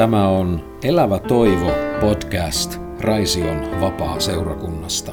[0.00, 5.12] Tämä on Elävä toivo podcast Raision vapaa-seurakunnasta.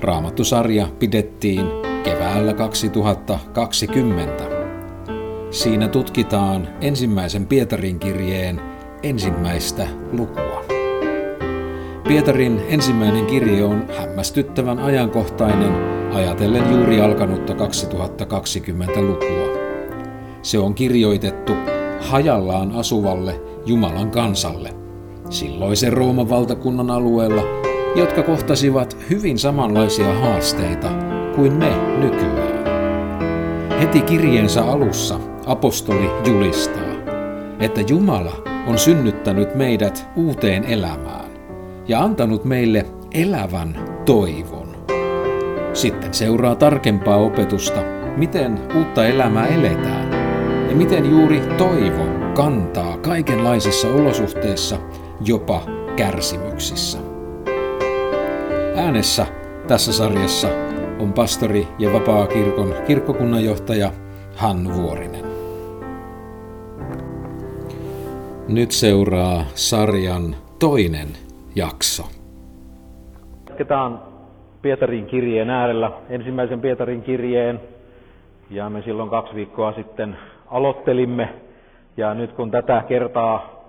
[0.00, 1.66] Raamattusarja pidettiin
[2.04, 4.44] keväällä 2020.
[5.50, 8.60] Siinä tutkitaan ensimmäisen Pietarin kirjeen
[9.02, 10.64] ensimmäistä lukua.
[12.08, 15.72] Pietarin ensimmäinen kirje on hämmästyttävän ajankohtainen
[16.12, 19.64] ajatellen juuri alkanutta 2020 lukua.
[20.42, 21.52] Se on kirjoitettu
[22.04, 24.70] hajallaan asuvalle Jumalan kansalle,
[25.30, 27.42] silloisen Rooman valtakunnan alueella,
[27.96, 30.88] jotka kohtasivat hyvin samanlaisia haasteita
[31.36, 32.64] kuin me nykyään.
[33.80, 36.94] Heti kirjeensä alussa apostoli julistaa,
[37.60, 38.32] että Jumala
[38.66, 41.30] on synnyttänyt meidät uuteen elämään
[41.88, 44.68] ja antanut meille elävän toivon.
[45.72, 47.80] Sitten seuraa tarkempaa opetusta,
[48.16, 50.03] miten uutta elämää eletään
[50.74, 54.76] ja miten juuri toivo kantaa kaikenlaisissa olosuhteissa,
[55.26, 55.60] jopa
[55.96, 56.98] kärsimyksissä.
[58.76, 59.26] Äänessä
[59.68, 60.48] tässä sarjassa
[61.00, 63.90] on pastori ja vapaa-kirkon kirkkokunnanjohtaja
[64.36, 65.24] Hannu Vuorinen.
[68.48, 71.08] Nyt seuraa sarjan toinen
[71.56, 72.02] jakso.
[73.48, 74.00] Jatketaan
[74.62, 77.60] Pietarin kirjeen äärellä, ensimmäisen Pietarin kirjeen,
[78.50, 80.16] ja me silloin kaksi viikkoa sitten
[80.54, 81.28] aloittelimme.
[81.96, 83.64] Ja nyt kun tätä kertaa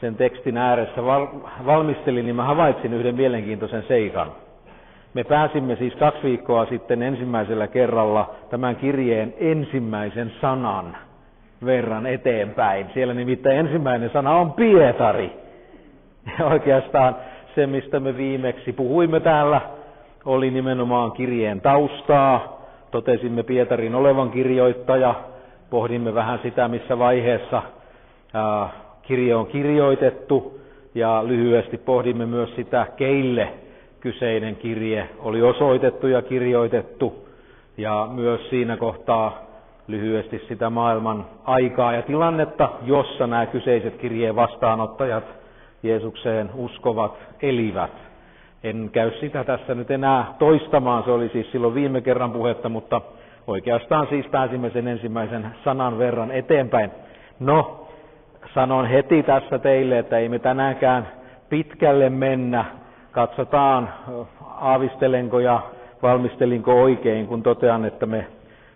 [0.00, 1.04] sen tekstin ääressä
[1.66, 4.32] valmistelin, niin mä havaitsin yhden mielenkiintoisen seikan.
[5.14, 10.96] Me pääsimme siis kaksi viikkoa sitten ensimmäisellä kerralla tämän kirjeen ensimmäisen sanan
[11.64, 12.86] verran eteenpäin.
[12.94, 15.32] Siellä nimittäin ensimmäinen sana on Pietari.
[16.38, 17.16] Ja oikeastaan
[17.54, 19.60] se, mistä me viimeksi puhuimme täällä,
[20.24, 22.60] oli nimenomaan kirjeen taustaa.
[22.90, 25.14] Totesimme Pietarin olevan kirjoittaja,
[25.70, 27.62] pohdimme vähän sitä, missä vaiheessa
[29.02, 30.60] kirje on kirjoitettu,
[30.94, 33.52] ja lyhyesti pohdimme myös sitä, keille
[34.00, 37.28] kyseinen kirje oli osoitettu ja kirjoitettu,
[37.76, 39.38] ja myös siinä kohtaa
[39.88, 45.24] lyhyesti sitä maailman aikaa ja tilannetta, jossa nämä kyseiset kirjeen vastaanottajat
[45.82, 47.90] Jeesukseen uskovat elivät.
[48.64, 53.00] En käy sitä tässä nyt enää toistamaan, se oli siis silloin viime kerran puhetta, mutta
[53.46, 56.90] Oikeastaan siis pääsimme sen ensimmäisen sanan verran eteenpäin.
[57.40, 57.86] No,
[58.54, 61.08] sanon heti tässä teille, että ei me tänäänkään
[61.48, 62.64] pitkälle mennä.
[63.12, 63.88] Katsotaan,
[64.60, 65.60] aavistelenko ja
[66.02, 68.26] valmistelinko oikein, kun totean, että me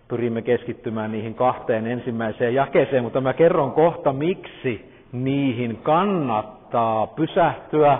[0.07, 7.97] pyrimme keskittymään niihin kahteen ensimmäiseen jakeeseen, mutta mä kerron kohta, miksi niihin kannattaa pysähtyä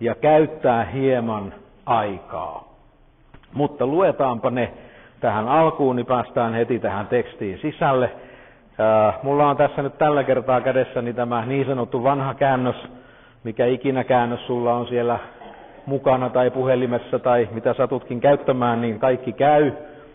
[0.00, 1.54] ja käyttää hieman
[1.86, 2.68] aikaa.
[3.52, 4.72] Mutta luetaanpa ne
[5.26, 8.10] tähän alkuun, niin päästään heti tähän tekstiin sisälle.
[9.22, 12.76] Mulla on tässä nyt tällä kertaa kädessäni tämä niin sanottu vanha käännös,
[13.44, 15.18] mikä ikinä käännös sulla on siellä
[15.86, 19.72] mukana tai puhelimessa tai mitä satutkin käyttämään, niin kaikki käy,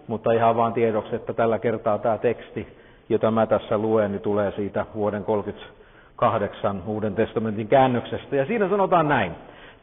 [0.07, 2.77] mutta ihan vaan tiedoksi, että tällä kertaa tämä teksti,
[3.09, 8.35] jota mä tässä luen, niin tulee siitä vuoden 38 Uuden testamentin käännöksestä.
[8.35, 9.31] Ja siinä sanotaan näin.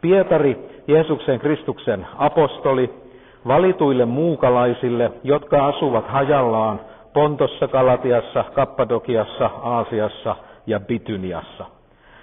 [0.00, 3.07] Pietari, Jeesuksen Kristuksen apostoli,
[3.46, 6.80] valituille muukalaisille, jotka asuvat hajallaan
[7.12, 11.64] Pontossa, Kalatiassa, Kappadokiassa, Aasiassa ja Bityniassa,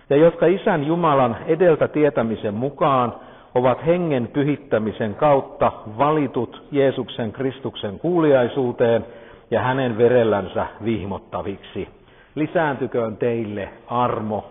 [0.10, 3.14] ja jotka Isän Jumalan edeltä tietämisen mukaan
[3.56, 9.06] ovat hengen pyhittämisen kautta valitut Jeesuksen Kristuksen kuuliaisuuteen
[9.52, 11.88] ja hänen verellänsä vihmottaviksi.
[12.36, 14.46] Lisääntyköön teille armo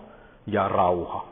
[0.47, 1.25] ja rauha.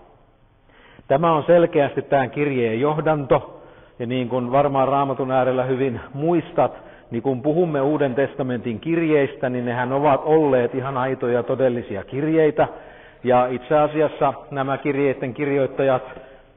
[1.08, 3.61] Tämä on selkeästi tämän kirjeen johdanto,
[4.02, 6.72] ja niin kuin varmaan raamatun äärellä hyvin muistat,
[7.10, 12.68] niin kun puhumme Uuden testamentin kirjeistä, niin nehän ovat olleet ihan aitoja todellisia kirjeitä.
[13.24, 16.02] Ja itse asiassa nämä kirjeiden kirjoittajat,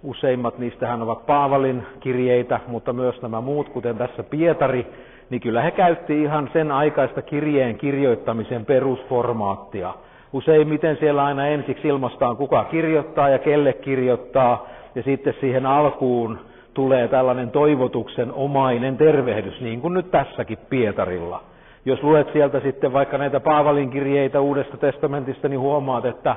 [0.03, 4.87] useimmat niistähän ovat Paavalin kirjeitä, mutta myös nämä muut, kuten tässä Pietari,
[5.29, 9.93] niin kyllä he käytti ihan sen aikaista kirjeen kirjoittamisen perusformaattia.
[10.33, 16.39] Useimmiten siellä aina ensiksi ilmaistaan, kuka kirjoittaa ja kelle kirjoittaa, ja sitten siihen alkuun
[16.75, 21.43] tulee tällainen toivotuksen omainen tervehdys, niin kuin nyt tässäkin Pietarilla.
[21.85, 26.35] Jos luet sieltä sitten vaikka näitä Paavalin kirjeitä Uudesta testamentista, niin huomaat, että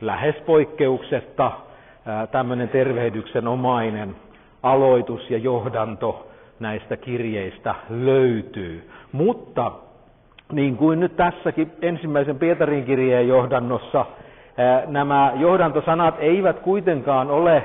[0.00, 1.52] lähes poikkeuksetta
[2.30, 4.16] tämmöinen tervehdyksen omainen
[4.62, 6.28] aloitus ja johdanto
[6.60, 8.90] näistä kirjeistä löytyy.
[9.12, 9.72] Mutta
[10.52, 14.06] niin kuin nyt tässäkin ensimmäisen Pietarin kirjeen johdannossa,
[14.86, 17.64] nämä johdantosanat eivät kuitenkaan ole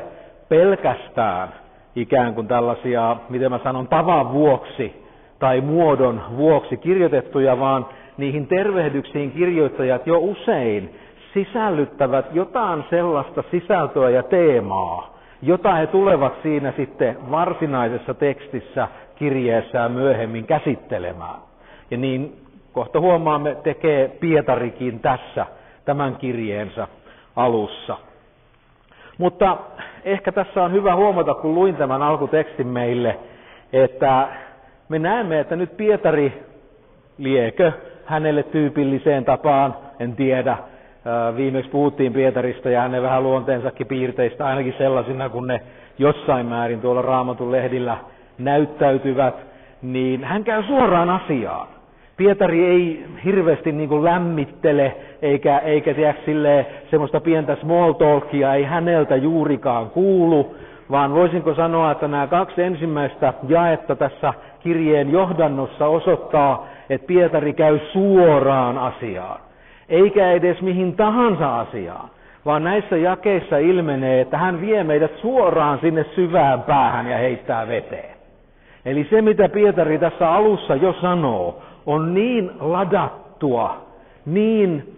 [0.50, 1.63] pelkästään
[1.96, 5.04] ikään kuin tällaisia, miten mä sanon, tavan vuoksi
[5.40, 7.86] tai muodon vuoksi kirjoitettuja, vaan
[8.18, 10.96] niihin tervehdyksiin kirjoittajat jo usein
[11.34, 20.46] sisällyttävät jotain sellaista sisältöä ja teemaa, jota he tulevat siinä sitten varsinaisessa tekstissä kirjeessään myöhemmin
[20.46, 21.40] käsittelemään.
[21.92, 22.34] Ja niin
[22.72, 25.46] kohta huomaamme, tekee Pietarikin tässä
[25.86, 26.88] tämän kirjeensä
[27.36, 27.98] alussa.
[29.18, 29.58] Mutta
[30.06, 33.20] ehkä tässä on hyvä huomata, kun luin tämän alkutekstin meille,
[33.74, 34.28] että
[34.90, 36.44] me näemme, että nyt Pietari
[37.18, 37.72] liekö
[38.06, 40.58] hänelle tyypilliseen tapaan, en tiedä,
[41.36, 45.62] Viimeksi puhuttiin Pietarista ja hänen vähän luonteensakin piirteistä, ainakin sellaisina, kun ne
[45.98, 47.98] jossain määrin tuolla raamatun lehdillä
[48.38, 49.36] näyttäytyvät,
[49.82, 51.68] niin hän käy suoraan asiaan.
[52.18, 58.64] Pietari ei hirveästi niin kuin lämmittele, eikä, eikä tiedä silleen, semmoista pientä small talkia ei
[58.64, 60.56] häneltä juurikaan kuulu,
[60.92, 67.80] vaan voisinko sanoa, että nämä kaksi ensimmäistä jaetta tässä kirjeen johdannossa osoittaa, että Pietari käy
[67.94, 69.40] suoraan asiaan
[69.90, 72.10] eikä edes mihin tahansa asiaan,
[72.46, 78.16] vaan näissä jakeissa ilmenee, että hän vie meidät suoraan sinne syvään päähän ja heittää veteen.
[78.86, 83.78] Eli se, mitä Pietari tässä alussa jo sanoo, on niin ladattua,
[84.26, 84.94] niin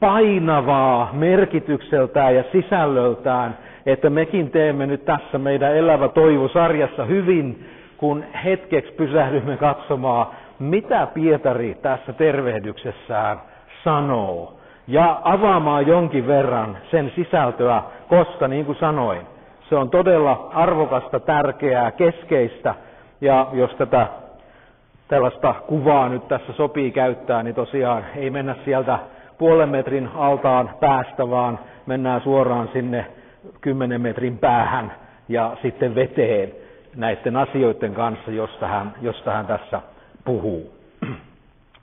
[0.00, 7.64] painavaa merkitykseltään ja sisällöltään, että mekin teemme nyt tässä meidän Elävä toivo-sarjassa hyvin,
[7.96, 10.26] kun hetkeksi pysähdymme katsomaan,
[10.58, 13.40] mitä Pietari tässä tervehdyksessään
[13.84, 14.54] sanoo.
[14.86, 19.20] Ja avaamaan jonkin verran sen sisältöä, koska niin kuin sanoin,
[19.68, 22.74] se on todella arvokasta, tärkeää, keskeistä
[23.20, 24.06] ja jos tätä
[25.10, 28.98] tällaista kuvaa nyt tässä sopii käyttää, niin tosiaan ei mennä sieltä
[29.38, 33.06] puolen metrin altaan päästä, vaan mennään suoraan sinne
[33.60, 34.92] kymmenen metrin päähän
[35.28, 36.52] ja sitten veteen
[36.96, 39.80] näiden asioiden kanssa, josta hän, josta hän tässä
[40.24, 40.72] puhuu.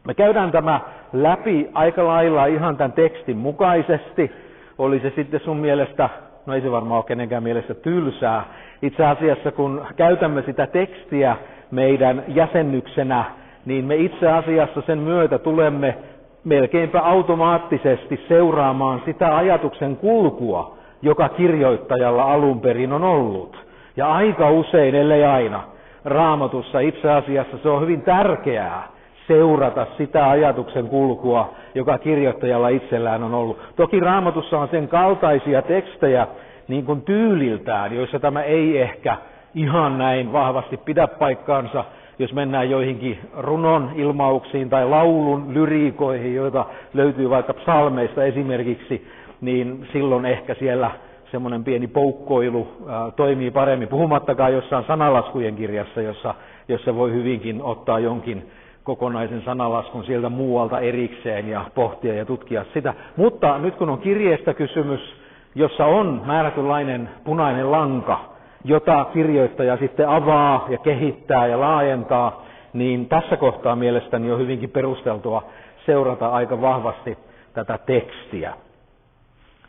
[0.07, 0.79] Me käydään tämä
[1.13, 4.31] läpi aika lailla ihan tämän tekstin mukaisesti.
[4.77, 6.09] Oli se sitten sun mielestä,
[6.45, 8.44] no ei se varmaan ole kenenkään mielestä tylsää.
[8.81, 11.38] Itse asiassa kun käytämme sitä tekstiä
[11.71, 13.25] meidän jäsennyksenä,
[13.65, 15.97] niin me itse asiassa sen myötä tulemme
[16.43, 23.65] melkeinpä automaattisesti seuraamaan sitä ajatuksen kulkua, joka kirjoittajalla alun perin on ollut.
[23.97, 25.63] Ja aika usein, ellei aina,
[26.05, 28.87] raamatussa itse asiassa se on hyvin tärkeää,
[29.27, 33.59] seurata sitä ajatuksen kulkua, joka kirjoittajalla itsellään on ollut.
[33.75, 36.27] Toki raamatussa on sen kaltaisia tekstejä
[36.67, 39.17] niin kuin tyyliltään, joissa tämä ei ehkä
[39.55, 41.85] ihan näin vahvasti pidä paikkaansa,
[42.19, 49.07] jos mennään joihinkin runon ilmauksiin tai laulun lyriikoihin, joita löytyy vaikka psalmeista esimerkiksi,
[49.41, 50.91] niin silloin ehkä siellä
[51.31, 56.35] semmoinen pieni poukkoilu ää, toimii paremmin, puhumattakaan jossain sanalaskujen kirjassa, jossa,
[56.67, 58.50] jossa voi hyvinkin ottaa jonkin
[58.83, 62.93] kokonaisen sanalaskun sieltä muualta erikseen ja pohtia ja tutkia sitä.
[63.15, 65.15] Mutta nyt kun on kirjeestä kysymys,
[65.55, 73.38] jossa on määrätynlainen punainen lanka, jota kirjoittaja sitten avaa ja kehittää ja laajentaa, niin tässä
[73.38, 75.44] kohtaa mielestäni on hyvinkin perusteltua
[75.86, 77.18] seurata aika vahvasti
[77.54, 78.54] tätä tekstiä.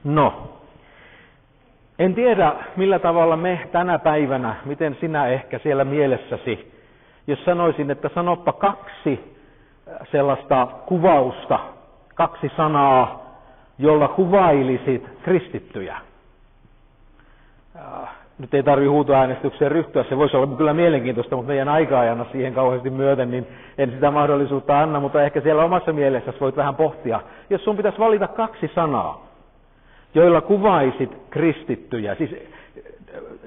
[0.04, 0.52] No,
[1.98, 6.78] en tiedä millä tavalla me tänä päivänä, miten sinä ehkä siellä mielessäsi
[7.28, 9.36] jos sanoisin, että sanoppa kaksi
[9.88, 11.58] äh, sellaista kuvausta,
[12.14, 13.22] kaksi sanaa,
[13.78, 15.96] jolla kuvailisit kristittyjä.
[18.38, 22.90] Nyt ei tarvitse huutoäänestykseen ryhtyä, se voisi olla kyllä mielenkiintoista, mutta meidän aika siihen kauheasti
[22.90, 23.46] myöten, niin
[23.78, 27.20] en sitä mahdollisuutta anna, mutta ehkä siellä omassa mielessä voit vähän pohtia.
[27.50, 29.26] Jos sun pitäisi valita kaksi sanaa,
[30.14, 32.36] joilla kuvaisit kristittyjä, siis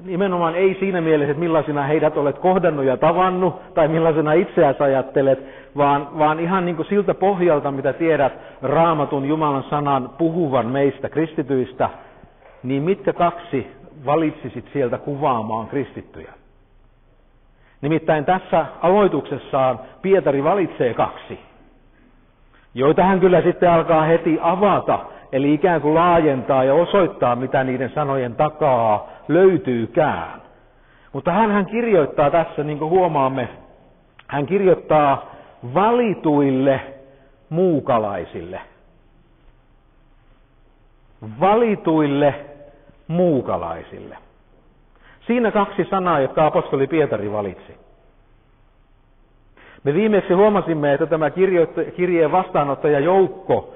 [0.06, 5.40] nimenomaan ei siinä mielessä, että millaisina heidät olet kohdannut ja tavannut, tai millaisena itseäsi ajattelet,
[5.78, 11.90] vaan, vaan ihan niin kuin siltä pohjalta, mitä tiedät raamatun Jumalan sanan puhuvan meistä kristityistä,
[12.64, 16.34] niin mitkä kaksi valitsisit sieltä kuvaamaan kristittyjä?
[17.82, 21.40] Nimittäin tässä aloituksessaan Pietari valitsee kaksi,
[22.74, 25.00] joita hän kyllä sitten alkaa heti avata,
[25.32, 30.42] eli ikään kuin laajentaa ja osoittaa, mitä niiden sanojen takaa löytyykään.
[31.14, 33.50] Mutta hän, hän kirjoittaa tässä, niin kuin huomaamme,
[34.28, 35.32] hän kirjoittaa
[35.74, 36.82] valituille
[37.50, 38.62] muukalaisille.
[41.40, 42.51] Valituille
[43.12, 44.18] muukalaisille.
[45.28, 47.76] Siinä kaksi sanaa, jotka apostoli Pietari valitsi.
[49.84, 51.30] Me viimeksi huomasimme, että tämä
[51.96, 53.74] kirjeen vastaanottaja joukko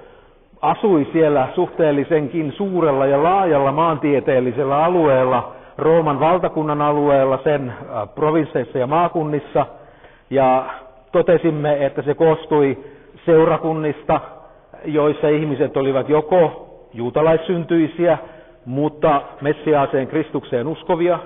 [0.62, 7.74] asui siellä suhteellisenkin suurella ja laajalla maantieteellisellä alueella, Rooman valtakunnan alueella, sen
[8.16, 9.66] provinsseissa ja maakunnissa,
[10.30, 10.66] ja
[11.12, 12.78] totesimme, että se koostui
[13.26, 14.22] seurakunnista,
[14.86, 18.18] joissa ihmiset olivat joko juutalaissyntyisiä,
[18.66, 21.20] mutta Messiaaseen Kristukseen uskovia,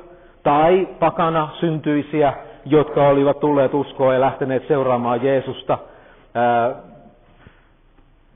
[0.43, 2.33] tai pakana syntyisiä,
[2.65, 5.77] jotka olivat tulleet uskoa ja lähteneet seuraamaan Jeesusta.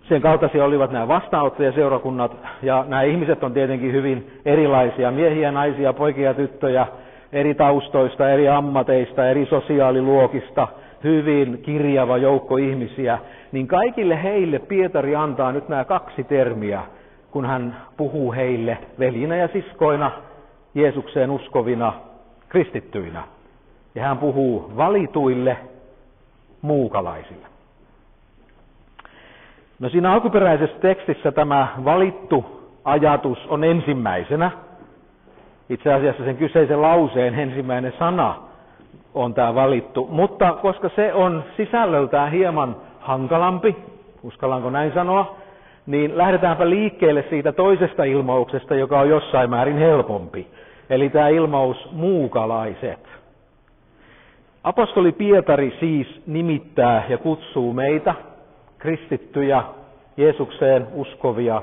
[0.09, 2.31] Sen kaltaisia olivat nämä vastaanottajaseurakunnat,
[2.61, 6.87] ja nämä ihmiset on tietenkin hyvin erilaisia, miehiä, naisia, poikia tyttöjä,
[7.33, 10.67] eri taustoista, eri ammateista, eri sosiaaliluokista,
[11.03, 13.19] hyvin kirjava joukko ihmisiä,
[13.51, 16.81] niin kaikille heille Pietari antaa nyt nämä kaksi termiä,
[17.33, 20.11] kun hän puhuu heille velinä ja siskoina,
[20.75, 21.93] Jeesukseen uskovina,
[22.49, 23.23] kristittyinä.
[23.95, 25.57] Ja hän puhuu valituille
[26.61, 27.47] muukalaisille.
[29.79, 32.45] No siinä alkuperäisessä tekstissä tämä valittu
[32.85, 34.51] ajatus on ensimmäisenä.
[35.69, 38.35] Itse asiassa sen kyseisen lauseen ensimmäinen sana
[39.13, 40.07] on tämä valittu.
[40.11, 43.75] Mutta koska se on sisällöltään hieman hankalampi,
[44.23, 45.42] uskallanko näin sanoa,
[45.85, 50.47] niin lähdetäänpä liikkeelle siitä toisesta ilmauksesta, joka on jossain määrin helpompi.
[50.89, 52.99] Eli tämä ilmaus muukalaiset.
[54.63, 58.15] Apostoli Pietari siis nimittää ja kutsuu meitä,
[58.77, 59.63] kristittyjä,
[60.17, 61.61] Jeesukseen uskovia,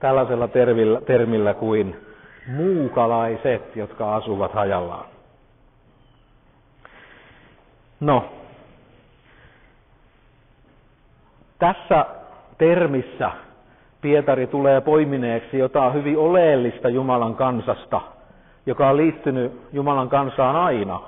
[0.00, 1.96] tällaisella termillä, termillä kuin
[2.48, 5.06] muukalaiset, jotka asuvat hajallaan.
[8.00, 8.24] No,
[11.58, 12.06] tässä
[12.58, 13.30] termissä
[14.02, 18.00] Pietari tulee poimineeksi jotain hyvin oleellista Jumalan kansasta,
[18.66, 21.00] joka on liittynyt Jumalan kansaan aina.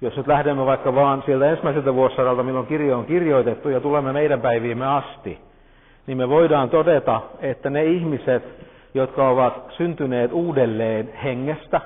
[0.00, 4.40] Jos nyt lähdemme vaikka vaan sieltä ensimmäiseltä vuosisadalta, milloin kirjo on kirjoitettu, ja tulemme meidän
[4.40, 5.38] päiviimme asti,
[6.06, 8.42] niin me voidaan todeta, että ne ihmiset,
[8.94, 11.80] jotka ovat syntyneet uudelleen hengestä,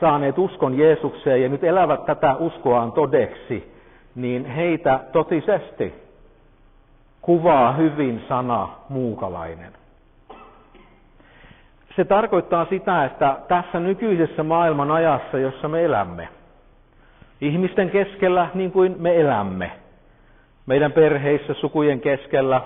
[0.00, 3.72] saaneet uskon Jeesukseen ja nyt elävät tätä uskoaan todeksi,
[4.14, 6.07] niin heitä totisesti
[7.28, 9.72] kuvaa hyvin sana muukalainen.
[11.96, 16.28] Se tarkoittaa sitä, että tässä nykyisessä maailman ajassa, jossa me elämme,
[17.40, 19.70] ihmisten keskellä niin kuin me elämme,
[20.66, 22.60] meidän perheissä, sukujen keskellä,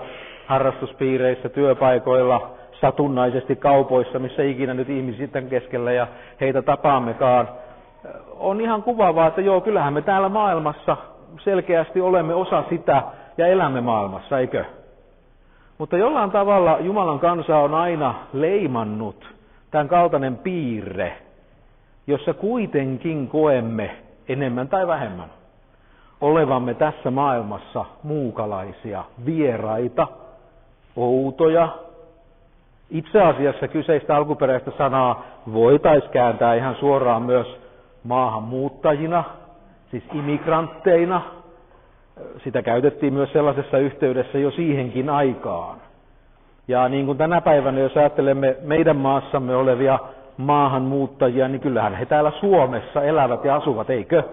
[0.45, 2.51] harrastuspiireissä, työpaikoilla,
[2.81, 6.07] satunnaisesti kaupoissa, missä ikinä nyt ihmisten keskellä ja
[6.41, 7.49] heitä tapaammekaan,
[8.39, 10.97] on ihan kuvaavaa, että joo, kyllähän me täällä maailmassa
[11.39, 13.03] selkeästi olemme osa sitä
[13.37, 14.65] ja elämme maailmassa, eikö?
[15.77, 19.27] Mutta jollain tavalla Jumalan kansa on aina leimannut
[19.71, 21.17] tämän kaltainen piirre,
[22.07, 23.95] jossa kuitenkin koemme
[24.27, 25.29] enemmän tai vähemmän
[26.23, 30.07] olevamme tässä maailmassa muukalaisia, vieraita,
[30.95, 31.69] outoja.
[32.89, 35.23] Itse asiassa kyseistä alkuperäistä sanaa
[35.53, 37.47] voitaisiin kääntää ihan suoraan myös
[38.03, 39.23] maahanmuuttajina,
[39.91, 41.21] siis imigrantteina,
[42.43, 45.77] sitä käytettiin myös sellaisessa yhteydessä jo siihenkin aikaan.
[46.67, 49.99] Ja niin kuin tänä päivänä, jos ajattelemme meidän maassamme olevia
[50.37, 54.23] maahanmuuttajia, niin kyllähän he täällä Suomessa elävät ja asuvat, eikö?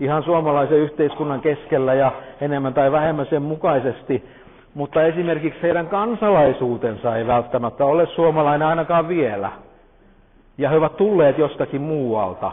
[0.00, 4.24] Ihan suomalaisen yhteiskunnan keskellä ja enemmän tai vähemmän sen mukaisesti.
[4.74, 9.50] Mutta esimerkiksi heidän kansalaisuutensa ei välttämättä ole suomalainen ainakaan vielä.
[10.58, 12.52] Ja he ovat tulleet jostakin muualta.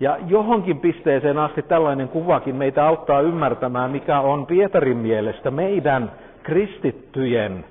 [0.00, 7.64] Ja johonkin pisteeseen asti tällainen kuvakin meitä auttaa ymmärtämään, mikä on Pietarin mielestä meidän kristittyjen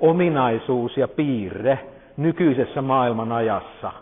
[0.00, 1.78] ominaisuus ja piirre
[2.16, 3.92] nykyisessä maailman ajassa.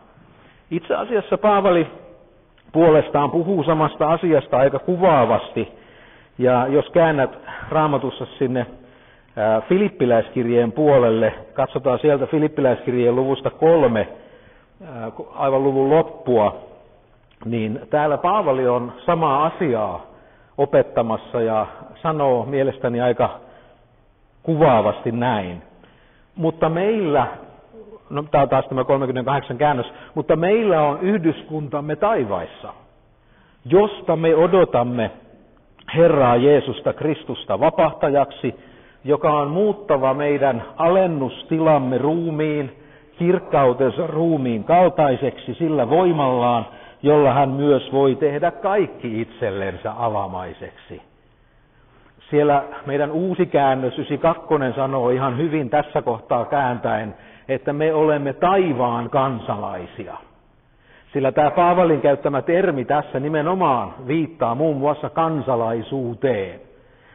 [0.71, 1.87] Itse asiassa Paavali
[2.73, 5.69] puolestaan puhuu samasta asiasta aika kuvaavasti.
[6.39, 7.39] Ja jos käännät
[7.69, 8.67] raamatussa sinne
[9.69, 14.09] Filippiläiskirjeen puolelle, katsotaan sieltä Filippiläiskirjeen luvusta kolme,
[15.35, 16.70] aivan luvun loppua,
[17.45, 20.07] niin täällä Paavali on samaa asiaa
[20.59, 21.67] opettamassa ja
[22.03, 23.41] sanoo mielestäni aika
[24.43, 25.63] kuvaavasti näin.
[26.37, 27.27] Mutta meillä,
[28.11, 32.73] no tämä on taas tämä 38 käännös, mutta meillä on yhdyskuntamme taivaissa,
[33.65, 35.11] josta me odotamme
[35.97, 38.55] Herraa Jeesusta Kristusta vapahtajaksi,
[39.05, 42.77] joka on muuttava meidän alennustilamme ruumiin,
[43.19, 46.67] kirkkautensa ruumiin kaltaiseksi sillä voimallaan,
[47.03, 51.03] jolla hän myös voi tehdä kaikki itsellensä avamaiseksi.
[52.31, 57.15] Siellä meidän uusi käännös 92 sanoo ihan hyvin tässä kohtaa kääntäen,
[57.49, 60.15] että me olemme taivaan kansalaisia.
[61.13, 66.61] Sillä tämä Paavalin käyttämä termi tässä nimenomaan viittaa muun muassa kansalaisuuteen.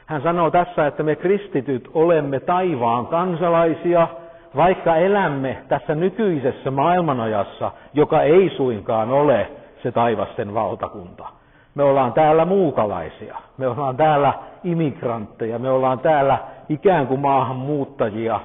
[0.06, 4.08] Hän sanoo tässä, että me kristityt olemme taivaan kansalaisia,
[4.56, 9.48] vaikka elämme tässä nykyisessä maailmanajassa, joka ei suinkaan ole
[9.86, 11.28] se taivasten valtakunta.
[11.76, 16.38] Me ollaan täällä muukalaisia, me ollaan täällä imigrantteja, me ollaan täällä
[16.70, 18.40] ikään kuin maahanmuuttajia,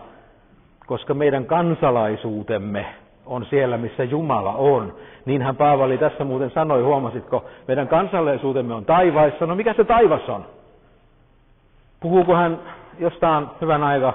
[0.87, 2.87] koska meidän kansalaisuutemme
[3.27, 4.95] on siellä, missä Jumala on.
[5.25, 9.47] Niinhän Paavali tässä muuten sanoi, huomasitko, meidän kansalaisuutemme on taivaissa.
[9.47, 10.45] No mikä se taivas on?
[12.01, 12.59] Puhuuko hän
[12.99, 14.15] jostain hyvän aika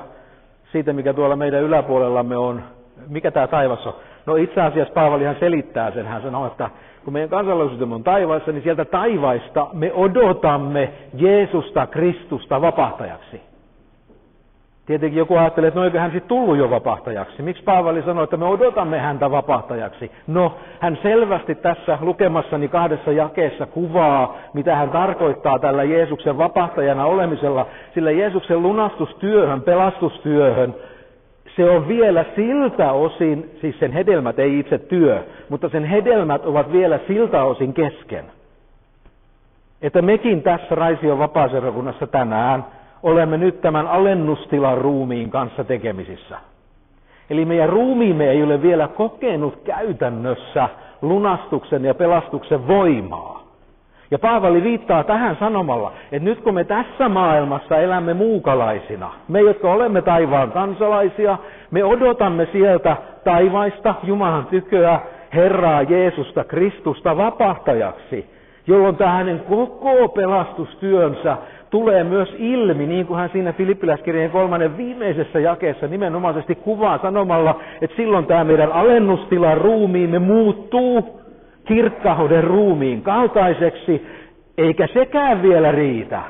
[0.72, 2.63] siitä, mikä tuolla meidän yläpuolellamme on?
[3.08, 3.94] Mikä tämä taivas on?
[4.25, 6.05] No itse asiassa Paavalihan selittää sen.
[6.05, 6.70] Hän sanoo, että
[7.05, 13.41] kun meidän kansalaisuutemme on taivaissa, niin sieltä taivaista me odotamme Jeesusta Kristusta vapahtajaksi.
[14.85, 17.41] Tietenkin joku ajattelee, että no eikö hän sitten tullut jo vapahtajaksi.
[17.41, 20.12] Miksi Paavali sanoi, että me odotamme häntä vapahtajaksi?
[20.27, 27.65] No, hän selvästi tässä lukemassani kahdessa jakeessa kuvaa, mitä hän tarkoittaa tällä Jeesuksen vapahtajana olemisella,
[27.93, 30.75] sillä Jeesuksen lunastustyöhön, pelastustyöhön,
[31.55, 36.71] se on vielä siltä osin, siis sen hedelmät ei itse työ, mutta sen hedelmät ovat
[36.71, 38.25] vielä siltä osin kesken.
[39.81, 42.65] Että mekin tässä Raision vapaaseurakunnassa tänään
[43.03, 46.38] olemme nyt tämän alennustilan ruumiin kanssa tekemisissä.
[47.29, 50.69] Eli meidän ruumiimme ei ole vielä kokenut käytännössä
[51.01, 53.35] lunastuksen ja pelastuksen voimaa.
[54.15, 59.72] Ja Paavali viittaa tähän sanomalla, että nyt kun me tässä maailmassa elämme muukalaisina, me jotka
[59.74, 61.38] olemme taivaan kansalaisia,
[61.72, 65.00] me odotamme sieltä taivaista Jumalan tyköä
[65.34, 68.29] Herraa Jeesusta Kristusta vapahtajaksi,
[68.67, 71.38] jolloin tämä hänen koko pelastustyönsä
[71.69, 77.95] tulee myös ilmi, niin kuin hän siinä Filippiläiskirjeen kolmannen viimeisessä jakeessa nimenomaisesti kuvaa sanomalla, että
[77.95, 81.25] silloin tämä meidän alennustilan ruumiimme muuttuu
[81.65, 84.07] kirkkauden ruumiin kaltaiseksi,
[84.57, 86.22] eikä sekään vielä riitä.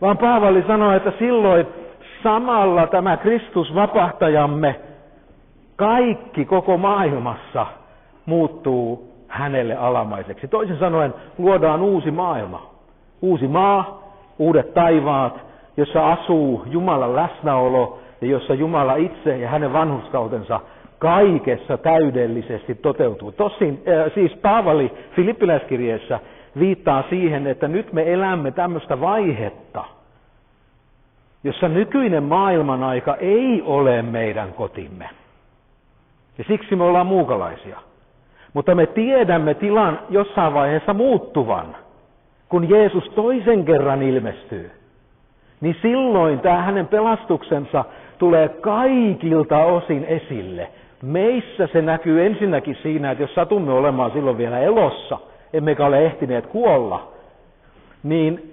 [0.00, 1.66] Vaan Paavali sanoi, että silloin
[2.22, 4.80] samalla tämä Kristus vapahtajamme,
[5.76, 7.66] kaikki koko maailmassa
[8.26, 10.48] muuttuu hänelle alamaiseksi.
[10.48, 12.70] Toisin sanoen luodaan uusi maailma,
[13.22, 14.02] uusi maa,
[14.38, 15.40] uudet taivaat,
[15.76, 20.60] jossa asuu Jumalan läsnäolo ja jossa Jumala itse ja hänen vanhuskautensa
[21.00, 23.32] kaikessa täydellisesti toteutuu.
[23.32, 26.20] Tosin äh, siis Paavali Filippiläiskirjeessä
[26.58, 29.84] viittaa siihen, että nyt me elämme tämmöistä vaihetta,
[31.44, 35.08] jossa nykyinen maailman aika ei ole meidän kotimme.
[36.38, 37.78] Ja siksi me ollaan muukalaisia.
[38.52, 41.76] Mutta me tiedämme tilan jossain vaiheessa muuttuvan,
[42.48, 44.70] kun Jeesus toisen kerran ilmestyy.
[45.60, 47.84] Niin silloin tämä hänen pelastuksensa
[48.18, 50.68] tulee kaikilta osin esille.
[51.02, 55.18] Meissä se näkyy ensinnäkin siinä, että jos satumme olemaan silloin vielä elossa,
[55.52, 57.12] emmekä ole ehtineet kuolla,
[58.02, 58.50] niin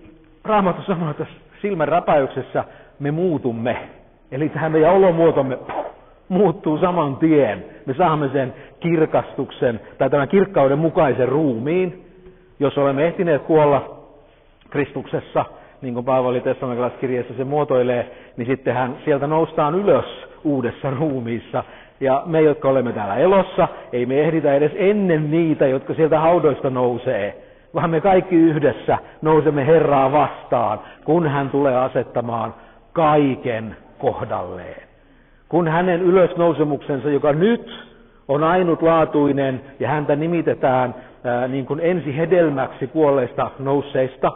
[0.48, 1.26] Raamattu sanoo, että
[1.62, 2.64] silmän räpäyksessä
[3.00, 3.78] me muutumme.
[4.32, 5.58] Eli tähän meidän olomuotomme
[6.30, 7.66] muuttuu saman tien.
[7.86, 12.06] Me saamme sen kirkastuksen tai tämän kirkkauden mukaisen ruumiin,
[12.60, 13.98] jos olemme ehtineet kuolla
[14.70, 15.46] Kristuksessa,
[15.82, 20.06] niin kuin Paavali Tessalonikalaiskirjeessä se muotoilee, niin sittenhän sieltä noustaan ylös
[20.44, 21.64] uudessa ruumiissa.
[22.00, 26.70] Ja me, jotka olemme täällä elossa, ei me ehditä edes ennen niitä, jotka sieltä haudoista
[26.70, 27.38] nousee,
[27.76, 32.54] vaan me kaikki yhdessä nousemme Herraa vastaan, kun hän tulee asettamaan
[32.94, 34.88] kaiken kohdalleen.
[35.50, 37.88] Kun hänen ylösnousemuksensa, joka nyt
[38.28, 44.32] on ainutlaatuinen ja häntä nimitetään ää, niin kuin ensi hedelmäksi kuolleista nousseista,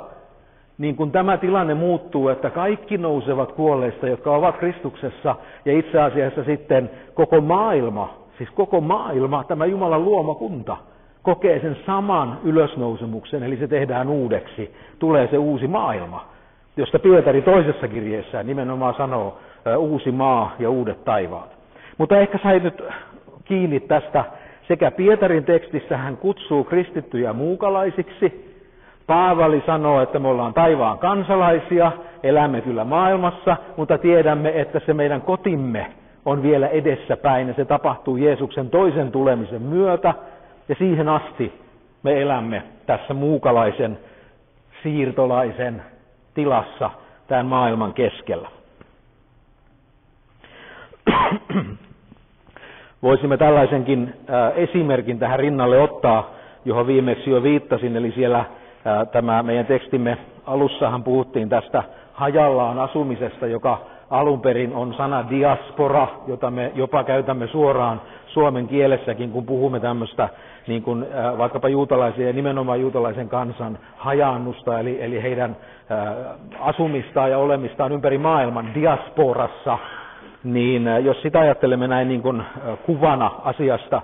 [0.81, 6.43] niin kun tämä tilanne muuttuu, että kaikki nousevat kuolleista, jotka ovat Kristuksessa, ja itse asiassa
[6.43, 10.77] sitten koko maailma, siis koko maailma, tämä Jumalan luomakunta,
[11.23, 16.25] kokee sen saman ylösnousemuksen, eli se tehdään uudeksi, tulee se uusi maailma,
[16.77, 19.37] josta Pietari toisessa kirjeessään nimenomaan sanoo
[19.77, 21.49] uusi maa ja uudet taivaat.
[21.97, 22.83] Mutta ehkä sai nyt
[23.45, 24.25] kiinni tästä,
[24.67, 28.50] sekä Pietarin tekstissä hän kutsuu kristittyjä muukalaisiksi,
[29.07, 31.91] Paavali sanoo, että me ollaan taivaan kansalaisia,
[32.23, 35.91] elämme kyllä maailmassa, mutta tiedämme, että se meidän kotimme
[36.25, 40.13] on vielä edessäpäin ja se tapahtuu Jeesuksen toisen tulemisen myötä
[40.69, 41.53] ja siihen asti
[42.03, 43.97] me elämme tässä muukalaisen
[44.83, 45.81] siirtolaisen
[46.33, 46.89] tilassa
[47.27, 48.47] tämän maailman keskellä.
[53.03, 54.13] Voisimme tällaisenkin
[54.55, 56.29] esimerkin tähän rinnalle ottaa,
[56.65, 58.45] johon viimeksi jo viittasin, eli siellä
[59.11, 63.77] tämä meidän tekstimme alussahan puhuttiin tästä hajallaan asumisesta, joka
[64.09, 70.29] alun perin on sana diaspora, jota me jopa käytämme suoraan suomen kielessäkin, kun puhumme tämmöistä
[70.67, 71.05] niin kuin,
[71.37, 75.55] vaikkapa juutalaisen ja nimenomaan juutalaisen kansan hajaannusta, eli, eli heidän
[76.59, 79.77] asumistaan ja olemistaan ympäri maailman diasporassa,
[80.43, 82.43] niin jos sitä ajattelemme näin niin kuin
[82.85, 84.01] kuvana asiasta,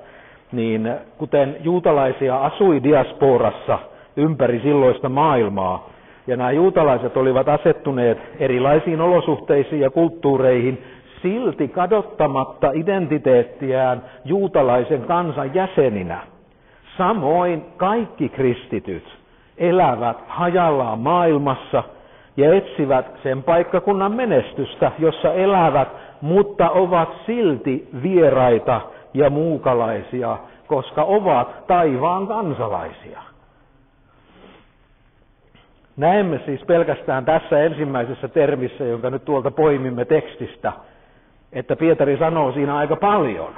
[0.51, 3.79] niin kuten juutalaisia asui diasporassa–
[4.17, 5.89] ympäri silloista maailmaa.
[6.27, 10.83] Ja nämä juutalaiset olivat asettuneet erilaisiin olosuhteisiin ja kulttuureihin
[11.21, 16.19] silti kadottamatta identiteettiään juutalaisen kansan jäseninä.
[16.97, 19.03] Samoin kaikki kristityt
[19.57, 21.83] elävät hajallaan maailmassa
[22.37, 25.87] ja etsivät sen paikkakunnan menestystä, jossa elävät,
[26.21, 28.81] mutta ovat silti vieraita
[29.13, 33.21] ja muukalaisia, koska ovat taivaan kansalaisia.
[35.97, 40.73] Näemme siis pelkästään tässä ensimmäisessä termissä, jonka nyt tuolta poimimme tekstistä,
[41.53, 43.53] että Pietari sanoo siinä aika paljon,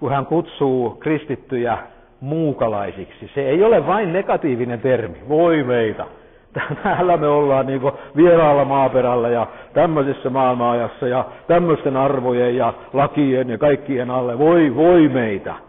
[0.00, 1.78] kun hän kutsuu kristittyjä
[2.20, 3.30] muukalaisiksi.
[3.34, 6.06] Se ei ole vain negatiivinen termi, voi meitä.
[6.82, 7.80] Täällä me ollaan niin
[8.16, 14.38] vieraalla maaperällä ja tämmöisessä maailmanajassa ja tämmöisten arvojen ja lakien ja kaikkien alle.
[14.38, 15.67] Voi, voi meitä.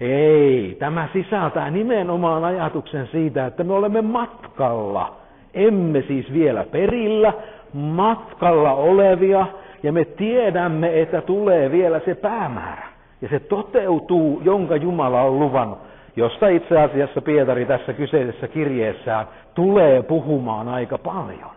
[0.00, 5.16] Ei, tämä sisältää nimenomaan ajatuksen siitä, että me olemme matkalla.
[5.54, 7.32] Emme siis vielä perillä,
[7.72, 9.46] matkalla olevia,
[9.82, 12.86] ja me tiedämme, että tulee vielä se päämäärä.
[13.22, 15.78] Ja se toteutuu, jonka Jumala on luvannut,
[16.16, 21.50] josta itse asiassa Pietari tässä kyseisessä kirjeessään tulee puhumaan aika paljon.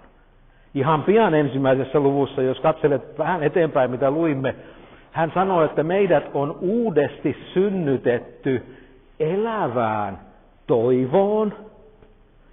[0.75, 4.55] Ihan pian ensimmäisessä luvussa, jos katselet vähän eteenpäin, mitä luimme,
[5.13, 8.63] hän sanoi, että meidät on uudesti synnytetty
[9.19, 10.19] elävään
[10.67, 11.53] toivoon.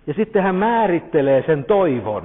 [0.06, 2.22] Ja sitten hän määrittelee sen toivon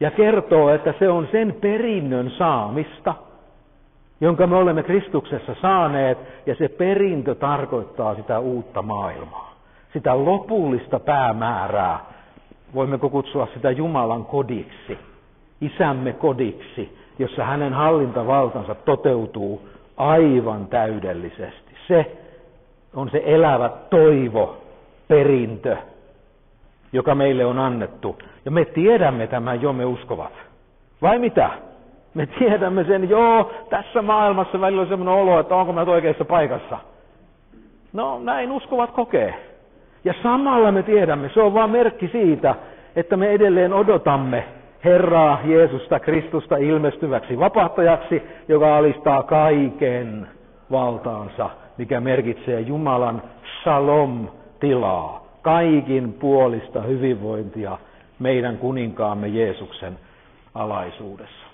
[0.00, 3.14] ja kertoo, että se on sen perinnön saamista,
[4.20, 9.54] jonka me olemme Kristuksessa saaneet, ja se perintö tarkoittaa sitä uutta maailmaa,
[9.92, 12.00] sitä lopullista päämäärää.
[12.74, 14.98] Voimmeko kutsua sitä Jumalan kodiksi,
[15.60, 21.74] isämme kodiksi, jossa hänen hallintavaltansa toteutuu aivan täydellisesti.
[21.88, 22.16] Se
[22.94, 24.56] on se elävä toivo,
[25.08, 25.76] perintö,
[26.92, 28.16] joka meille on annettu.
[28.44, 30.32] Ja me tiedämme tämän jo, me uskovat.
[31.02, 31.50] Vai mitä?
[32.14, 36.78] Me tiedämme sen, joo, tässä maailmassa välillä on sellainen olo, että onko mä oikeassa paikassa.
[37.92, 39.34] No, näin uskovat kokee.
[40.04, 42.54] Ja samalla me tiedämme, se on vain merkki siitä,
[42.96, 44.44] että me edelleen odotamme
[44.84, 50.28] Herraa Jeesusta Kristusta ilmestyväksi vapahtajaksi, joka alistaa kaiken
[50.70, 53.22] valtaansa, mikä merkitsee Jumalan
[53.62, 57.78] shalom-tilaa, kaikin puolista hyvinvointia
[58.18, 59.98] meidän kuninkaamme Jeesuksen
[60.54, 61.46] alaisuudessa.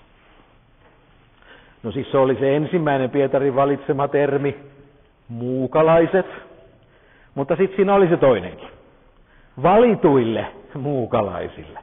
[1.83, 4.55] No siis se oli se ensimmäinen Pietarin valitsema termi,
[5.29, 6.25] muukalaiset,
[7.35, 8.69] mutta sitten siinä oli se toinenkin.
[9.63, 11.79] Valituille muukalaisille.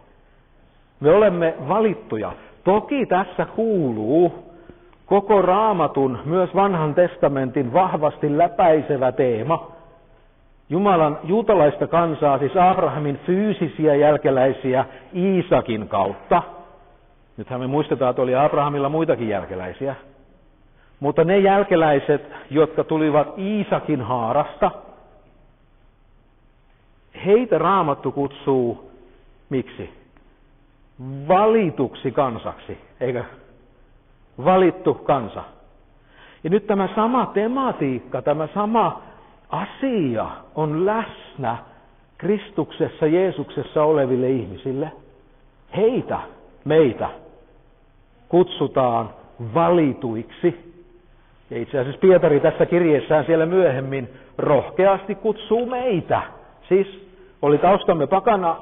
[1.00, 2.32] Me olemme valittuja.
[2.64, 4.50] Toki tässä kuuluu
[5.06, 9.70] koko raamatun, myös vanhan testamentin vahvasti läpäisevä teema.
[10.68, 14.84] Jumalan juutalaista kansaa, siis Abrahamin fyysisiä jälkeläisiä
[15.14, 16.42] Iisakin kautta.
[17.36, 19.94] Nythän me muistetaan, että oli Abrahamilla muitakin jälkeläisiä.
[21.00, 24.70] Mutta ne jälkeläiset, jotka tulivat Iisakin haarasta,
[27.26, 28.90] heitä raamattu kutsuu
[29.50, 29.99] miksi?
[31.28, 33.24] Valituksi kansaksi, eikö?
[34.44, 35.42] Valittu kansa.
[36.44, 39.02] Ja nyt tämä sama tematiikka, tämä sama
[39.50, 41.56] asia on läsnä
[42.18, 44.92] Kristuksessa, Jeesuksessa oleville ihmisille.
[45.76, 46.18] Heitä,
[46.64, 47.08] meitä,
[48.28, 49.10] kutsutaan
[49.54, 50.70] valituiksi.
[51.50, 54.08] Ja itse asiassa Pietari tässä kirjeessään siellä myöhemmin
[54.38, 56.22] rohkeasti kutsuu meitä.
[56.68, 57.08] Siis
[57.42, 58.56] oli taustamme pakana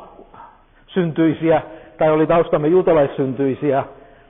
[0.87, 1.62] syntyisiä
[1.98, 3.84] tai oli taustamme juutalaissyntyisiä,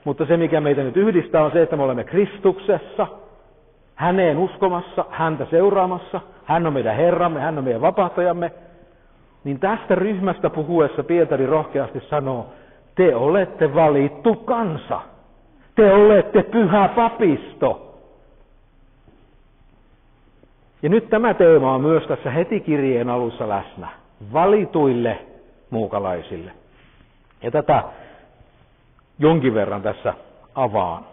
[0.04, 3.06] mutta se mikä meitä nyt yhdistää on se, että me olemme Kristuksessa,
[3.94, 8.52] häneen uskomassa, häntä seuraamassa, hän on meidän Herramme, hän on meidän vapahtajamme,
[9.44, 12.46] niin tästä ryhmästä puhuessa Pietari rohkeasti sanoo,
[12.94, 15.00] te olette valittu kansa.
[15.74, 17.94] Te olette pyhä papisto.
[20.82, 23.88] Ja nyt tämä teema on myös tässä heti kirjeen alussa läsnä.
[24.32, 25.18] Valituille
[25.70, 26.50] muukalaisille.
[27.42, 27.82] Ja tätä
[29.18, 30.14] jonkin verran tässä
[30.54, 31.04] avaan.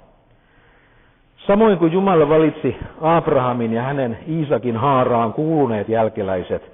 [1.37, 6.71] Samoin kuin Jumala valitsi Abrahamin ja hänen Iisakin haaraan kuuluneet jälkeläiset,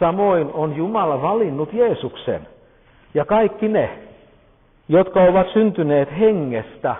[0.00, 2.46] samoin on Jumala valinnut Jeesuksen
[3.14, 3.90] ja kaikki ne,
[4.88, 6.96] jotka ovat syntyneet hengestä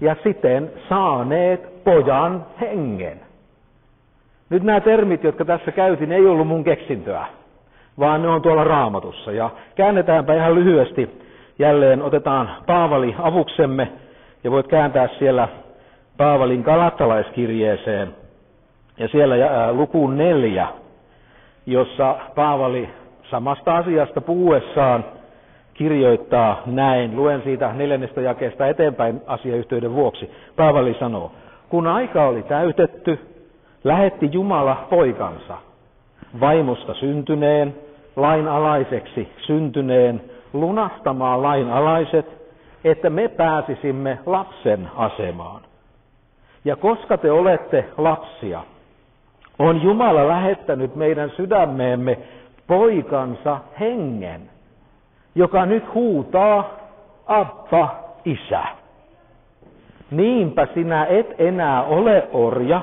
[0.00, 3.20] ja siten saaneet pojan hengen.
[4.50, 7.26] Nyt nämä termit, jotka tässä käytin, ei ollut mun keksintöä,
[7.98, 9.32] vaan ne on tuolla raamatussa.
[9.32, 11.25] Ja käännetäänpä ihan lyhyesti
[11.58, 13.92] jälleen otetaan Paavali avuksemme
[14.44, 15.48] ja voit kääntää siellä
[16.16, 18.14] Paavalin kalattalaiskirjeeseen
[18.98, 19.34] ja siellä
[19.72, 20.68] lukuun neljä,
[21.66, 22.88] jossa Paavali
[23.30, 25.04] samasta asiasta puhuessaan
[25.74, 27.16] kirjoittaa näin.
[27.16, 30.30] Luen siitä neljännestä jakeesta eteenpäin asiayhteyden vuoksi.
[30.56, 31.32] Paavali sanoo,
[31.68, 33.18] kun aika oli täytetty,
[33.84, 35.56] lähetti Jumala poikansa,
[36.40, 37.74] vaimosta syntyneen,
[38.16, 40.20] lainalaiseksi syntyneen,
[40.60, 42.26] lunastamaan lainalaiset,
[42.84, 45.62] että me pääsisimme lapsen asemaan.
[46.64, 48.62] Ja koska te olette lapsia,
[49.58, 52.18] on Jumala lähettänyt meidän sydämeemme
[52.66, 54.40] poikansa hengen,
[55.34, 56.70] joka nyt huutaa,
[57.26, 58.62] Abba, isä.
[60.10, 62.80] Niinpä sinä et enää ole orja,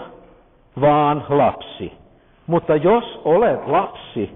[0.81, 1.93] vaan lapsi.
[2.47, 4.31] Mutta jos olet lapsi,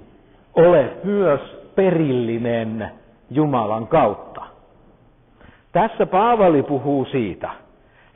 [0.55, 1.41] olet myös
[1.75, 2.91] perillinen
[3.31, 4.41] Jumalan kautta.
[5.71, 7.49] Tässä Paavali puhuu siitä,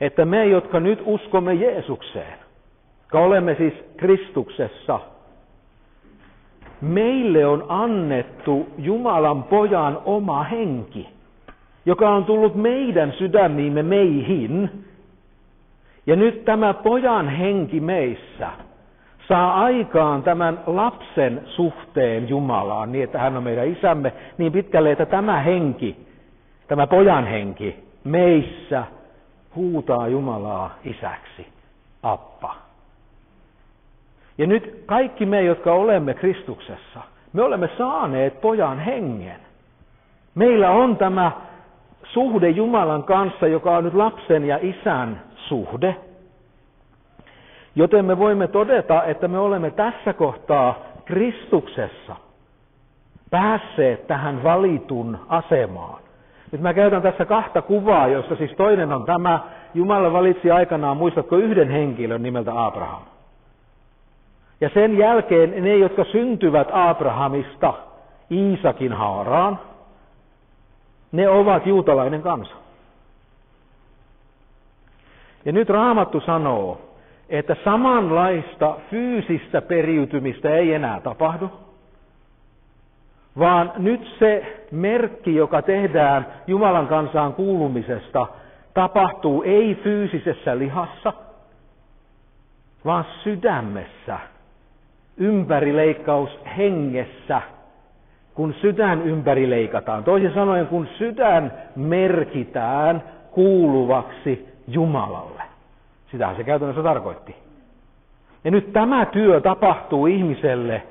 [0.00, 2.38] että me, jotka nyt uskomme Jeesukseen,
[3.02, 5.00] jotka olemme siis Kristuksessa,
[6.80, 11.08] meille on annettu Jumalan pojan oma henki,
[11.86, 14.70] joka on tullut meidän sydämiimme meihin.
[16.06, 18.50] Ja nyt tämä pojan henki meissä
[19.28, 25.06] saa aikaan tämän lapsen suhteen Jumalaan, niin että hän on meidän isämme niin pitkälle, että
[25.06, 25.96] tämä henki,
[26.68, 28.84] tämä pojan henki meissä
[29.56, 31.46] huutaa Jumalaa isäksi,
[32.02, 32.54] appa.
[34.38, 37.00] Ja nyt kaikki me, jotka olemme Kristuksessa,
[37.32, 39.40] me olemme saaneet pojan hengen.
[40.34, 41.32] Meillä on tämä
[42.04, 45.96] suhde Jumalan kanssa, joka on nyt lapsen ja isän suhde.
[47.74, 52.16] Joten me voimme todeta, että me olemme tässä kohtaa Kristuksessa
[53.30, 56.02] päässeet tähän valitun asemaan.
[56.52, 59.40] Nyt mä käytän tässä kahta kuvaa, joista siis toinen on tämä,
[59.74, 63.02] Jumala valitsi aikanaan, muistatko, yhden henkilön nimeltä Abraham.
[64.60, 67.74] Ja sen jälkeen ne, jotka syntyvät Abrahamista
[68.30, 69.58] Iisakin haaraan,
[71.12, 72.54] ne ovat juutalainen kansa.
[75.44, 76.80] Ja nyt Raamattu sanoo,
[77.32, 81.50] että samanlaista fyysistä periytymistä ei enää tapahdu,
[83.38, 88.26] vaan nyt se merkki, joka tehdään Jumalan kansaan kuulumisesta,
[88.74, 91.12] tapahtuu ei fyysisessä lihassa,
[92.84, 94.18] vaan sydämessä,
[95.16, 97.42] ympärileikkaus hengessä,
[98.34, 100.04] kun sydän ympärileikataan.
[100.04, 105.51] Toisin sanoen, kun sydän merkitään kuuluvaksi Jumalalle.
[106.12, 107.36] Sitähän se käytännössä tarkoitti.
[108.44, 110.82] Ja nyt tämä työ tapahtuu ihmiselle,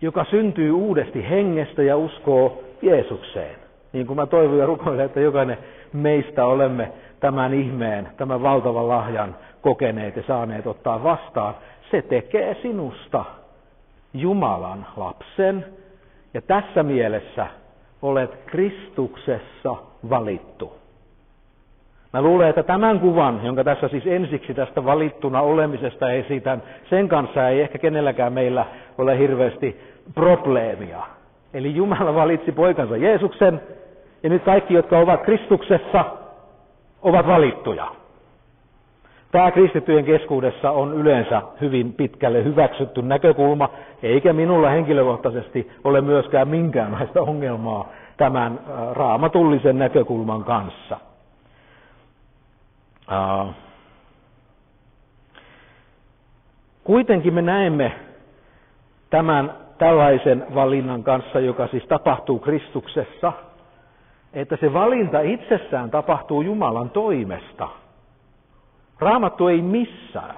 [0.00, 3.56] joka syntyy uudesti hengestä ja uskoo Jeesukseen.
[3.92, 5.58] Niin kuin mä toivon ja rukoilen, että jokainen
[5.92, 11.54] meistä olemme tämän ihmeen, tämän valtavan lahjan kokeneet ja saaneet ottaa vastaan.
[11.90, 13.24] Se tekee sinusta
[14.14, 15.66] Jumalan lapsen
[16.34, 17.46] ja tässä mielessä
[18.02, 19.76] olet Kristuksessa
[20.10, 20.79] valittu.
[22.12, 27.48] Mä luulen, että tämän kuvan, jonka tässä siis ensiksi tästä valittuna olemisesta esitän, sen kanssa
[27.48, 28.66] ei ehkä kenelläkään meillä
[28.98, 29.80] ole hirveästi
[30.14, 31.02] probleemia.
[31.54, 33.60] Eli Jumala valitsi poikansa Jeesuksen,
[34.22, 36.04] ja nyt kaikki, jotka ovat Kristuksessa,
[37.02, 37.86] ovat valittuja.
[39.32, 43.68] Tämä kristittyjen keskuudessa on yleensä hyvin pitkälle hyväksytty näkökulma,
[44.02, 51.09] eikä minulla henkilökohtaisesti ole myöskään minkäänlaista ongelmaa tämän äh, raamatullisen näkökulman kanssa.
[56.84, 57.92] Kuitenkin me näemme
[59.10, 63.32] tämän tällaisen valinnan kanssa, joka siis tapahtuu Kristuksessa,
[64.32, 67.68] että se valinta itsessään tapahtuu Jumalan toimesta.
[68.98, 70.36] Raamattu ei missään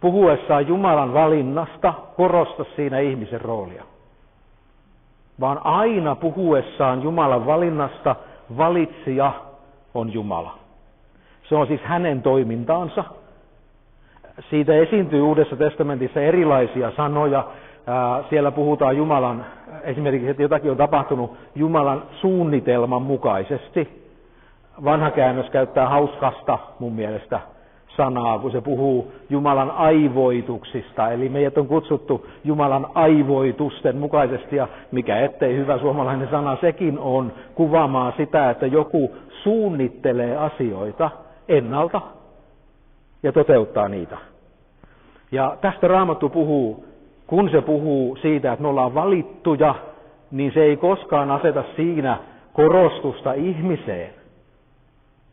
[0.00, 3.84] puhuessaan Jumalan valinnasta korosta siinä ihmisen roolia,
[5.40, 8.16] vaan aina puhuessaan Jumalan valinnasta
[8.56, 9.32] valitsija
[9.94, 10.67] on Jumala.
[11.48, 13.04] Se on siis hänen toimintaansa.
[14.50, 17.44] Siitä esiintyy Uudessa testamentissa erilaisia sanoja,
[18.30, 19.44] siellä puhutaan Jumalan,
[19.82, 24.08] esimerkiksi, että jotakin on tapahtunut Jumalan suunnitelman mukaisesti.
[24.84, 27.40] Vanha käännös käyttää hauskasta mun mielestä
[27.96, 31.10] sanaa, kun se puhuu Jumalan aivoituksista.
[31.10, 37.32] Eli meidät on kutsuttu Jumalan aivoitusten mukaisesti, ja mikä ettei hyvä suomalainen sana sekin on
[37.54, 41.10] kuvaamaan sitä, että joku suunnittelee asioita
[41.48, 42.00] ennalta
[43.22, 44.16] ja toteuttaa niitä.
[45.32, 46.88] Ja tästä Raamattu puhuu
[47.28, 49.74] kun se puhuu siitä, että me ollaan valittuja,
[50.30, 52.18] niin se ei koskaan aseta siinä
[52.52, 54.14] korostusta ihmiseen,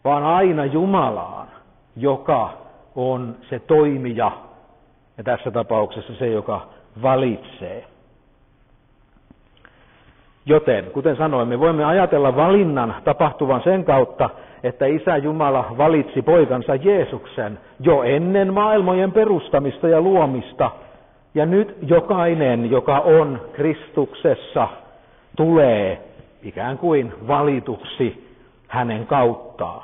[0.03, 1.47] vaan aina Jumalaan,
[1.95, 2.49] joka
[2.95, 4.31] on se toimija
[5.17, 6.67] ja tässä tapauksessa se, joka
[7.01, 7.85] valitsee.
[10.45, 14.29] Joten, kuten sanoin, me voimme ajatella valinnan tapahtuvan sen kautta,
[14.65, 20.71] että Isä Jumala valitsi poikansa Jeesuksen jo ennen maailmojen perustamista ja luomista.
[21.35, 24.67] Ja nyt jokainen, joka on Kristuksessa,
[25.35, 26.01] tulee
[26.43, 29.81] ikään kuin valituksi hänen kauttaan.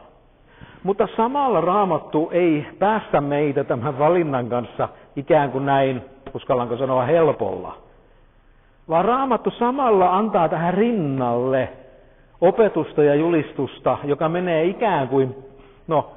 [0.84, 6.02] Mutta samalla raamattu ei päästä meitä tämän valinnan kanssa ikään kuin näin,
[6.34, 7.78] uskallanko sanoa helpolla.
[8.90, 11.70] Vaan raamattu samalla antaa tähän rinnalle
[12.42, 15.36] opetusta ja julistusta, joka menee ikään kuin,
[15.88, 16.12] no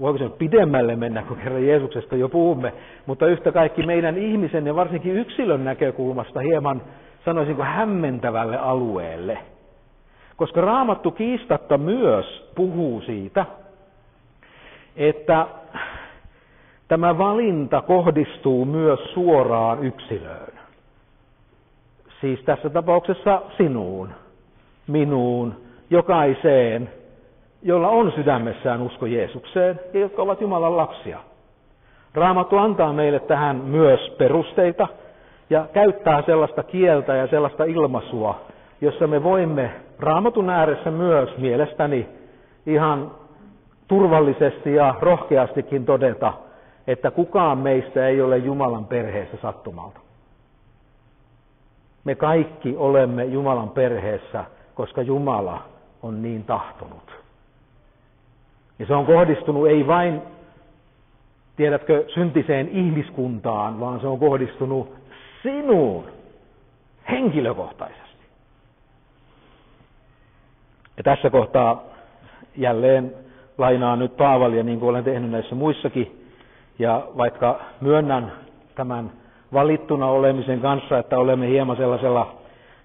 [0.00, 2.72] voiko se pidemmälle mennä, kun kerran Jeesuksesta jo puhumme,
[3.06, 6.82] mutta yhtä kaikki meidän ihmisen ja varsinkin yksilön näkökulmasta hieman,
[7.24, 9.38] sanoisinko, hämmentävälle alueelle.
[10.36, 13.46] Koska raamattu kiistatta myös puhuu siitä,
[14.96, 15.46] että
[16.88, 20.52] tämä valinta kohdistuu myös suoraan yksilöön.
[22.20, 24.08] Siis tässä tapauksessa sinuun,
[24.88, 25.54] minuun,
[25.90, 26.90] jokaiseen,
[27.62, 31.18] jolla on sydämessään usko Jeesukseen ja jotka ovat Jumalan lapsia.
[32.14, 34.86] Raamattu antaa meille tähän myös perusteita
[35.50, 38.40] ja käyttää sellaista kieltä ja sellaista ilmaisua,
[38.80, 42.08] jossa me voimme raamatun ääressä myös mielestäni
[42.66, 43.10] ihan
[43.88, 46.32] turvallisesti ja rohkeastikin todeta,
[46.86, 50.00] että kukaan meistä ei ole Jumalan perheessä sattumalta.
[52.04, 54.44] Me kaikki olemme Jumalan perheessä,
[54.78, 55.62] koska Jumala
[56.02, 57.12] on niin tahtonut.
[58.78, 60.22] Ja se on kohdistunut ei vain,
[61.56, 64.94] tiedätkö, syntiseen ihmiskuntaan, vaan se on kohdistunut
[65.42, 66.04] sinuun
[67.10, 68.24] henkilökohtaisesti.
[70.96, 71.82] Ja tässä kohtaa
[72.56, 73.14] jälleen
[73.58, 76.24] lainaan nyt Paavalia, niin kuin olen tehnyt näissä muissakin.
[76.78, 78.32] Ja vaikka myönnän
[78.74, 79.12] tämän
[79.52, 82.34] valittuna olemisen kanssa, että olemme hieman sellaisella,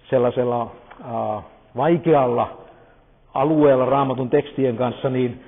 [0.10, 1.44] sellaisella äh,
[1.78, 2.58] vaikealla
[3.34, 5.44] alueella raamatun tekstien kanssa, niin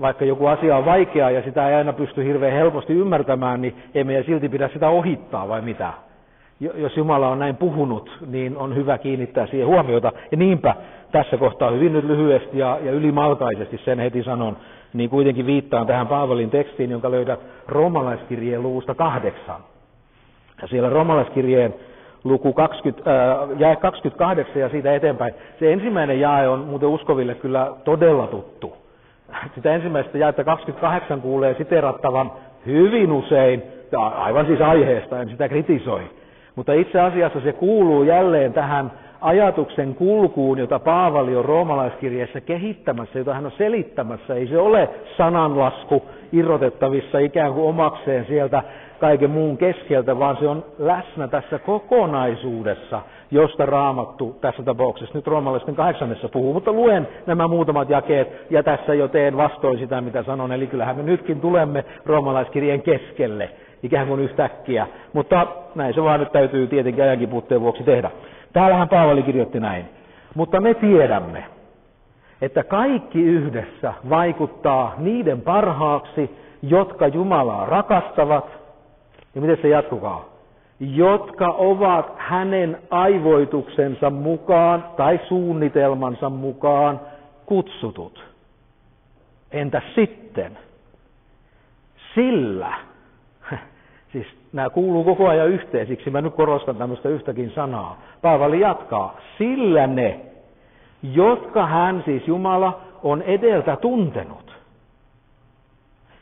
[0.00, 4.04] vaikka joku asia on vaikea ja sitä ei aina pysty hirveän helposti ymmärtämään, niin ei
[4.04, 5.92] meidän silti pidä sitä ohittaa vai mitä?
[6.60, 10.12] Jos Jumala on näin puhunut, niin on hyvä kiinnittää siihen huomiota.
[10.30, 10.74] Ja niinpä
[11.12, 14.56] tässä kohtaa hyvin nyt lyhyesti ja, ja ylimalkaisesti sen heti sanon,
[14.92, 19.60] niin kuitenkin viittaan tähän Paavalin tekstiin, jonka löydät romalaiskirjeen luvusta kahdeksan.
[20.62, 21.74] Ja siellä romalaiskirjeen
[22.28, 25.34] luku 20, äh, jae 28 ja siitä eteenpäin.
[25.58, 28.76] Se ensimmäinen jae on muuten uskoville kyllä todella tuttu.
[29.54, 32.32] Sitä ensimmäistä jaetta 28 kuulee siterattavan
[32.66, 33.62] hyvin usein,
[33.96, 36.02] aivan siis aiheesta, en sitä kritisoi.
[36.56, 38.92] Mutta itse asiassa se kuuluu jälleen tähän
[39.26, 44.34] ajatuksen kulkuun, jota Paavali on roomalaiskirjeessä kehittämässä, jota hän on selittämässä.
[44.34, 48.62] Ei se ole sananlasku irrotettavissa ikään kuin omakseen sieltä
[49.00, 55.76] kaiken muun keskeltä, vaan se on läsnä tässä kokonaisuudessa, josta raamattu tässä tapauksessa nyt roomalaisten
[55.76, 56.52] kahdeksannessa puhuu.
[56.52, 60.52] Mutta luen nämä muutamat jakeet ja tässä jo teen vastoin sitä, mitä sanon.
[60.52, 63.50] Eli kyllähän me nytkin tulemme roomalaiskirjeen keskelle
[63.82, 64.86] ikään kuin yhtäkkiä.
[65.12, 68.10] Mutta näin se vaan nyt täytyy tietenkin ajankin puutteen vuoksi tehdä.
[68.56, 69.88] Täällähän Paavali kirjoitti näin.
[70.34, 71.44] Mutta me tiedämme,
[72.42, 76.30] että kaikki yhdessä vaikuttaa niiden parhaaksi,
[76.62, 78.44] jotka Jumalaa rakastavat.
[79.34, 80.24] Ja miten se jatkukaa?
[80.80, 87.00] Jotka ovat hänen aivoituksensa mukaan tai suunnitelmansa mukaan
[87.46, 88.24] kutsutut.
[89.52, 90.58] Entä sitten?
[92.14, 92.74] Sillä
[94.12, 97.98] Siis nämä kuuluu koko ajan yhteen, siksi mä nyt korostan tämmöistä yhtäkin sanaa.
[98.22, 100.20] Paavali jatkaa, sillä ne,
[101.02, 104.56] jotka hän siis Jumala on edeltä tuntenut,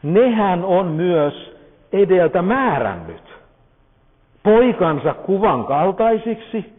[0.02, 1.56] nehän on myös
[1.92, 3.22] edeltä määrännyt
[4.42, 6.72] poikansa kuvan kaltaisiksi,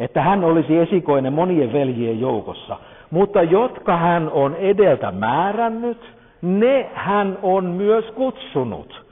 [0.00, 2.76] että hän olisi esikoinen monien veljien joukossa.
[3.10, 9.09] Mutta jotka hän on edeltä määrännyt, ne hän on myös kutsunut.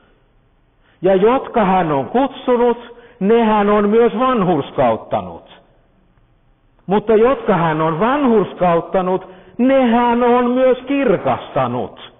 [1.02, 5.58] Ja jotka hän on kutsunut, ne hän on myös vanhurskauttanut.
[6.86, 9.28] Mutta jotka hän on vanhurskauttanut,
[9.58, 12.12] ne hän on myös kirkastanut.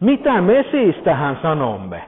[0.00, 2.02] Mitä me siis tähän sanomme?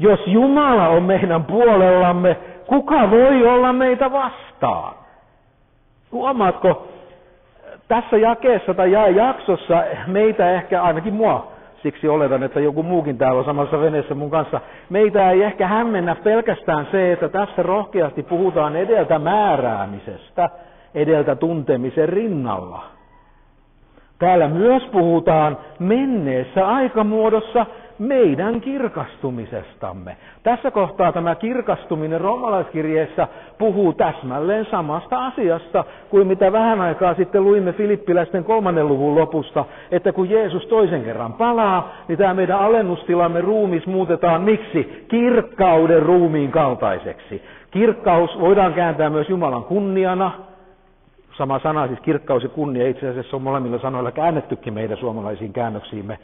[0.00, 4.94] Jos Jumala on meidän puolellamme, kuka voi olla meitä vastaan?
[6.12, 6.88] Huomaatko,
[7.88, 11.52] tässä jakeessa tai jaksossa meitä ehkä, ainakin mua,
[11.82, 14.60] siksi oletan, että joku muukin täällä on samassa veneessä mun kanssa.
[14.90, 20.50] Meitä ei ehkä hämmennä pelkästään se, että tässä rohkeasti puhutaan edeltä määräämisestä,
[20.94, 22.97] edeltä tuntemisen rinnalla.
[24.18, 27.66] Täällä myös puhutaan menneessä aikamuodossa
[27.98, 30.16] meidän kirkastumisestamme.
[30.42, 37.72] Tässä kohtaa tämä kirkastuminen romalaiskirjeessä puhuu täsmälleen samasta asiasta kuin mitä vähän aikaa sitten luimme
[37.72, 43.86] Filippiläisten kolmannen luvun lopusta, että kun Jeesus toisen kerran palaa, niin tämä meidän alennustilamme ruumis
[43.86, 45.04] muutetaan miksi?
[45.08, 47.42] Kirkkauden ruumiin kaltaiseksi.
[47.70, 50.30] Kirkkaus voidaan kääntää myös Jumalan kunniana,
[51.38, 56.18] sama sana, siis kirkkaus ja kunnia, itse asiassa on molemmilla sanoilla käännettykin meidän suomalaisiin käännöksiimme.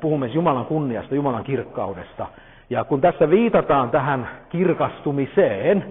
[0.00, 2.26] Puhumme siis Jumalan kunniasta, Jumalan kirkkaudesta.
[2.70, 5.84] Ja kun tässä viitataan tähän kirkastumiseen,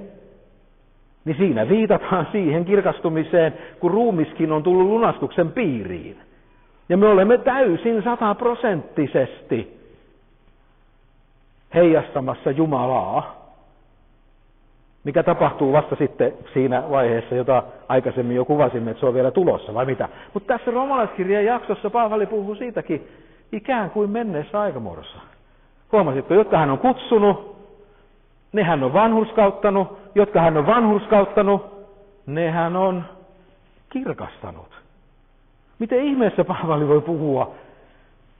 [1.25, 6.17] niin siinä viitataan siihen kirkastumiseen, kun ruumiskin on tullut lunastuksen piiriin.
[6.89, 9.77] Ja me olemme täysin sataprosenttisesti
[11.75, 13.40] heijastamassa Jumalaa
[15.03, 19.73] mikä tapahtuu vasta sitten siinä vaiheessa, jota aikaisemmin jo kuvasimme, että se on vielä tulossa,
[19.73, 20.09] vai mitä?
[20.33, 23.07] Mutta tässä romalaiskirjan jaksossa Paavali puhuu siitäkin
[23.51, 25.17] ikään kuin menneessä aikamuodossa.
[25.91, 27.55] Huomasitko, jotka hän on kutsunut,
[28.51, 31.87] ne hän on vanhurskauttanut, jotka hän on vanhurskauttanut,
[32.25, 33.03] ne hän on
[33.89, 34.81] kirkastanut.
[35.79, 37.51] Miten ihmeessä Paavali voi puhua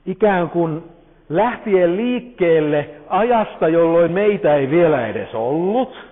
[0.06, 0.82] ikään kuin
[1.28, 5.96] lähtien liikkeelle ajasta, jolloin meitä ei vielä edes ollut–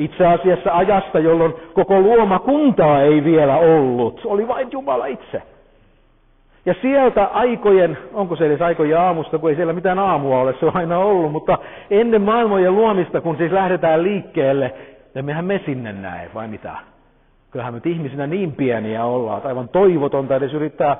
[0.00, 4.20] itse asiassa ajasta, jolloin koko luomakuntaa ei vielä ollut.
[4.24, 5.42] Oli vain Jumala itse.
[6.66, 10.66] Ja sieltä aikojen, onko se edes aikojen aamusta, kun ei siellä mitään aamua ole, se
[10.66, 11.58] on aina ollut, mutta
[11.90, 14.74] ennen maailmojen luomista, kun siis lähdetään liikkeelle,
[15.14, 16.72] ja mehän me sinne näe, vai mitä?
[17.50, 20.96] Kyllähän me ihmisinä niin pieniä ollaan, että aivan toivotonta edes yrittää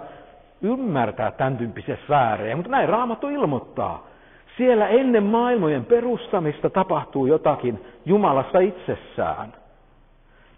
[0.62, 4.09] ymmärtää tämän tyyppisiä sfäärejä, mutta näin Raamattu ilmoittaa.
[4.56, 9.52] Siellä ennen maailmojen perustamista tapahtuu jotakin Jumalassa itsessään.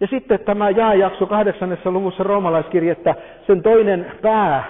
[0.01, 3.15] Ja sitten tämä jaajakso kahdeksannessa luvussa roomalaiskirjettä,
[3.47, 4.65] sen toinen pää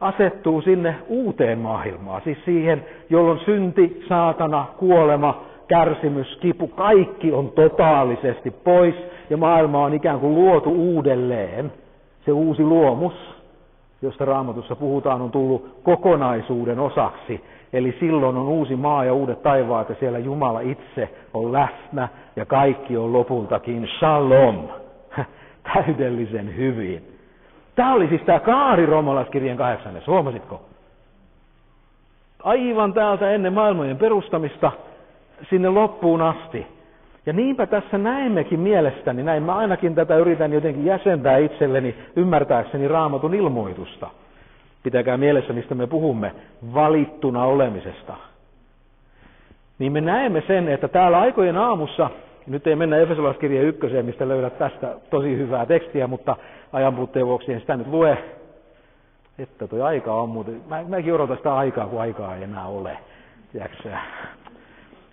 [0.00, 8.50] asettuu sinne uuteen maailmaan, siis siihen, jolloin synti, saatana, kuolema, kärsimys, kipu, kaikki on totaalisesti
[8.50, 8.94] pois
[9.30, 11.72] ja maailma on ikään kuin luotu uudelleen.
[12.24, 13.12] Se uusi luomus,
[14.02, 17.44] josta raamatussa puhutaan, on tullut kokonaisuuden osaksi
[17.74, 22.46] Eli silloin on uusi maa ja uudet taivaat ja siellä Jumala itse on läsnä ja
[22.46, 24.68] kaikki on lopultakin shalom.
[25.74, 27.02] Täydellisen hyvin.
[27.74, 30.62] Tämä oli siis tämä kaari romalaiskirjan kahdeksannes, huomasitko?
[32.42, 34.72] Aivan täältä ennen maailmojen perustamista
[35.50, 36.66] sinne loppuun asti.
[37.26, 43.34] Ja niinpä tässä näemmekin mielestäni, näin mä ainakin tätä yritän jotenkin jäsentää itselleni ymmärtääkseni raamatun
[43.34, 44.06] ilmoitusta–
[44.84, 46.34] pitäkää mielessä, mistä me puhumme,
[46.74, 48.14] valittuna olemisesta.
[49.78, 52.10] Niin me näemme sen, että täällä aikojen aamussa,
[52.46, 56.36] nyt ei mennä Efesolaiskirjeen ykköseen, mistä löydät tästä tosi hyvää tekstiä, mutta
[56.72, 58.18] ajanpuutteen vuoksi en sitä nyt lue.
[59.38, 62.98] Että toi aika on muuten, mä, mäkin odotan sitä aikaa, kun aikaa ei enää ole.
[63.52, 63.88] Tiedätkö?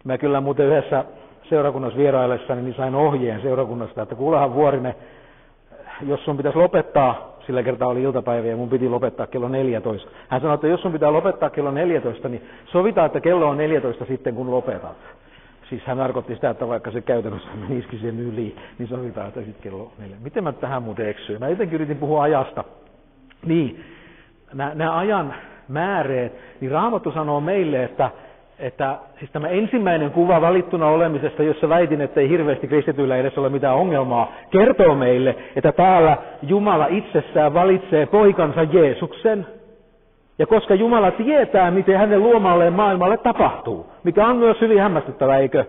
[0.03, 1.05] Mä kyllä muuten yhdessä
[1.49, 4.95] seurakunnassa vieraillessani niin sain ohjeen seurakunnasta, että kuulehan Vuorinen,
[6.01, 10.09] jos sun pitäisi lopettaa sillä kertaa oli iltapäivä ja mun piti lopettaa kello 14.
[10.27, 14.05] Hän sanoi, että jos sun pitää lopettaa kello 14, niin sovitaan, että kello on 14
[14.05, 14.97] sitten kun lopetat.
[15.69, 19.63] Siis hän tarkoitti sitä, että vaikka se käytännössä menisikin sen yli, niin sovitaan, että sitten
[19.63, 20.15] kello 4.
[20.23, 21.39] Miten mä tähän muuten eksyin?
[21.39, 22.63] Mä jotenkin yritin puhua ajasta.
[23.45, 23.83] Niin,
[24.53, 25.33] nämä ajan
[25.67, 28.11] määreet, niin Raamattu sanoo meille, että
[28.61, 33.49] että siis tämä ensimmäinen kuva valittuna olemisesta, jossa väitin, että ei hirveästi kristityillä edes ole
[33.49, 39.47] mitään ongelmaa, kertoo meille, että täällä Jumala itsessään valitsee poikansa Jeesuksen.
[40.39, 45.65] Ja koska Jumala tietää, miten hänen luomalleen maailmalle tapahtuu, mikä on myös hyvin hämmästyttävä, eikö?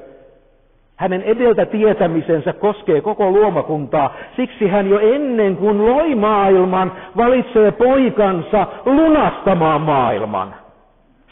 [0.96, 4.14] Hänen edeltä tietämisensä koskee koko luomakuntaa.
[4.36, 10.61] Siksi hän jo ennen kuin loi maailman, valitsee poikansa lunastamaan maailman.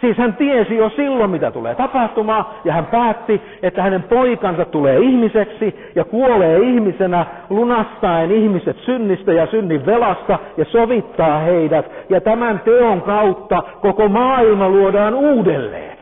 [0.01, 4.99] Siis hän tiesi jo silloin, mitä tulee tapahtumaan, ja hän päätti, että hänen poikansa tulee
[4.99, 11.91] ihmiseksi ja kuolee ihmisenä lunastaen ihmiset synnistä ja synnin velasta ja sovittaa heidät.
[12.09, 15.99] Ja tämän teon kautta koko maailma luodaan uudelleen.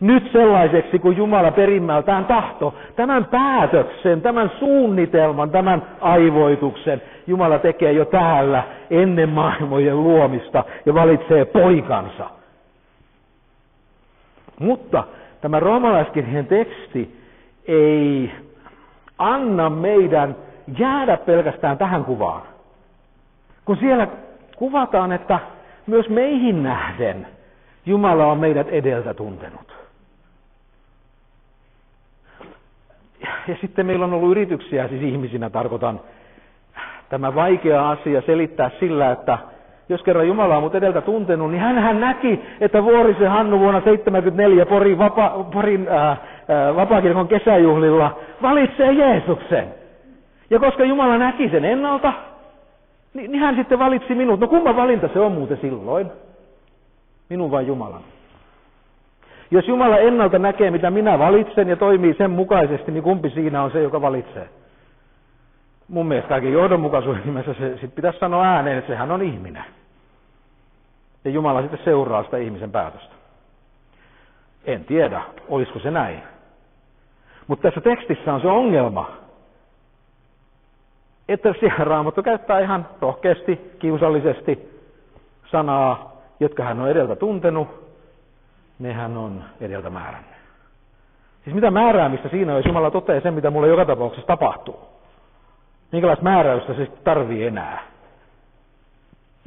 [0.00, 2.74] Nyt sellaiseksi kuin Jumala perimmältään tahto.
[2.96, 11.44] Tämän päätöksen, tämän suunnitelman, tämän aivoituksen Jumala tekee jo täällä ennen maailmojen luomista ja valitsee
[11.44, 12.30] poikansa.
[14.60, 15.04] Mutta
[15.40, 17.20] tämä roomalaiskirjeen teksti
[17.68, 18.30] ei
[19.18, 20.36] anna meidän
[20.78, 22.42] jäädä pelkästään tähän kuvaan.
[23.64, 24.08] Kun siellä
[24.56, 25.38] kuvataan, että
[25.86, 27.26] myös meihin nähden
[27.86, 29.74] Jumala on meidät edeltä tuntenut.
[33.48, 36.00] Ja sitten meillä on ollut yrityksiä, siis ihmisinä tarkoitan,
[37.08, 39.38] tämä vaikea asia selittää sillä, että
[39.88, 44.66] jos kerran Jumala on mut edeltä tuntenut, niin hän näki, että Vuorisen Hannu vuonna 1974
[44.66, 46.16] Porin, vapa, Porin ää,
[46.48, 49.68] ää, vapaakirkon kesäjuhlilla valitsee Jeesuksen.
[50.50, 52.12] Ja koska Jumala näki sen ennalta,
[53.14, 54.40] niin, niin hän sitten valitsi minut.
[54.40, 56.10] No kumma valinta se on muuten silloin?
[57.28, 58.02] Minun vai Jumalan?
[59.50, 63.70] Jos Jumala ennalta näkee, mitä minä valitsen ja toimii sen mukaisesti, niin kumpi siinä on
[63.70, 64.48] se, joka valitsee?
[65.88, 69.64] Mun mielestä kaiken johdonmukaisuuden nimessä se sit pitäisi sanoa ääneen, että sehän on ihminen.
[71.24, 73.14] Ja Jumala sitten seuraa sitä ihmisen päätöstä.
[74.64, 76.22] En tiedä, olisiko se näin.
[77.46, 79.10] Mutta tässä tekstissä on se ongelma,
[81.28, 84.80] että siellä Raamattu käyttää ihan rohkeasti, kiusallisesti
[85.50, 87.68] sanaa, jotka hän on edeltä tuntenut,
[88.78, 90.34] ne hän on edeltä määrännyt.
[91.44, 94.93] Siis mitä määräämistä siinä on, jos Jumala toteaa sen, mitä mulle joka tapauksessa tapahtuu?
[95.94, 97.78] Minkälaista määräystä se tarvii enää?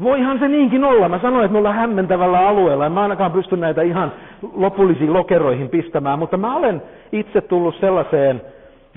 [0.03, 1.09] Voihan se niinkin olla.
[1.09, 2.85] Mä sanoin, että me ollaan hämmentävällä alueella.
[2.85, 4.11] En mä ainakaan pysty näitä ihan
[4.53, 6.81] lopullisiin lokeroihin pistämään, mutta mä olen
[7.11, 8.41] itse tullut sellaiseen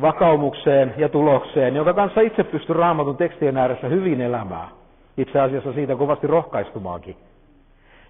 [0.01, 4.69] vakaumukseen ja tulokseen, jonka kanssa itse pystyn raamatun tekstien ääressä hyvin elämään.
[5.17, 7.17] Itse asiassa siitä kovasti rohkaistumaakin.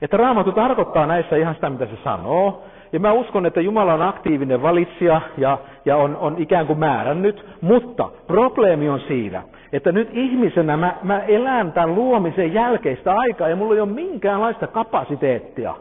[0.02, 2.62] Että raamattu tarkoittaa näissä ihan sitä, mitä se sanoo.
[2.92, 7.46] Ja mä uskon, että Jumala on aktiivinen valitsija ja, ja on, on ikään kuin määrännyt,
[7.60, 13.56] mutta probleemi on siinä, että nyt ihmisenä mä, mä elän tämän luomisen jälkeistä aikaa ja
[13.56, 15.74] mulla ei ole minkäänlaista kapasiteettia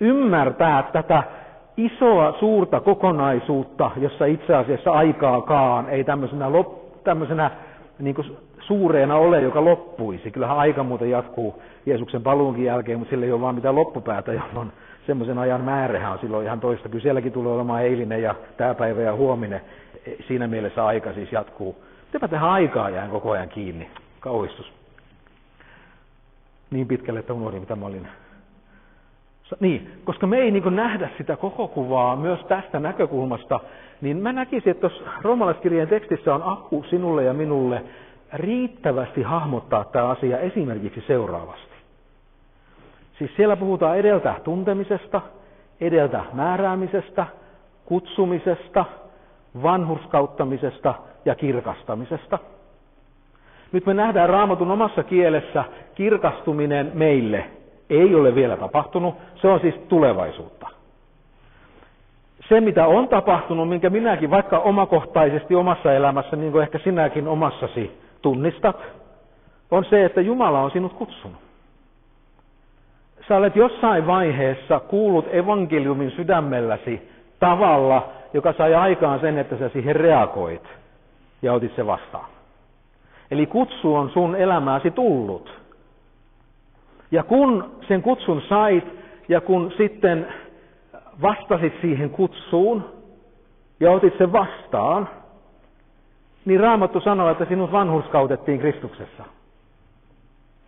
[0.00, 1.22] ymmärtää tätä
[1.76, 6.68] isoa suurta kokonaisuutta, jossa itse asiassa aikaakaan ei tämmöisenä, lop,
[7.04, 7.50] tämmöisenä
[7.98, 10.30] niin kuin suureena ole, joka loppuisi.
[10.30, 14.72] Kyllähän aika muuten jatkuu Jeesuksen paluunkin jälkeen, mutta sillä ei ole vaan mitään loppupäätä, jolloin
[15.06, 16.88] semmoisen ajan määrähän on silloin ihan toista.
[16.88, 19.60] Kyllä sielläkin tulee olemaan eilinen ja tämä päivä ja huominen.
[20.28, 21.76] Siinä mielessä aika siis jatkuu.
[22.06, 23.90] Mitäpä tähän aikaa jään koko ajan kiinni?
[24.20, 24.72] Kauhistus.
[26.70, 28.08] Niin pitkälle, että unohdin, mitä mä olin
[29.60, 33.60] niin, koska me ei niin nähdä sitä koko kuvaa myös tästä näkökulmasta,
[34.00, 37.82] niin mä näkisin, että tuossa roomalaiskirjeen tekstissä on apu sinulle ja minulle
[38.32, 41.75] riittävästi hahmottaa tämä asia esimerkiksi seuraavasti.
[43.18, 45.20] Siis siellä puhutaan edeltä tuntemisesta,
[45.80, 47.26] edeltä määräämisestä,
[47.86, 48.84] kutsumisesta,
[49.62, 50.94] vanhurskauttamisesta
[51.24, 52.38] ja kirkastamisesta.
[53.72, 55.64] Nyt me nähdään raamatun omassa kielessä
[55.94, 57.44] kirkastuminen meille
[57.90, 60.66] ei ole vielä tapahtunut, se on siis tulevaisuutta.
[62.48, 68.00] Se, mitä on tapahtunut, minkä minäkin vaikka omakohtaisesti omassa elämässä, niin kuin ehkä sinäkin omassasi
[68.22, 68.76] tunnistat,
[69.70, 71.45] on se, että Jumala on sinut kutsunut.
[73.28, 77.10] Sä olet jossain vaiheessa kuullut evankeliumin sydämelläsi
[77.40, 80.62] tavalla, joka sai aikaan sen, että sä siihen reagoit
[81.42, 82.26] ja otit se vastaan.
[83.30, 85.60] Eli kutsu on sun elämääsi tullut.
[87.10, 88.84] Ja kun sen kutsun sait
[89.28, 90.26] ja kun sitten
[91.22, 92.84] vastasit siihen kutsuun
[93.80, 95.08] ja otit sen vastaan,
[96.44, 99.24] niin Raamattu sanoo, että sinut vanhurskautettiin Kristuksessa.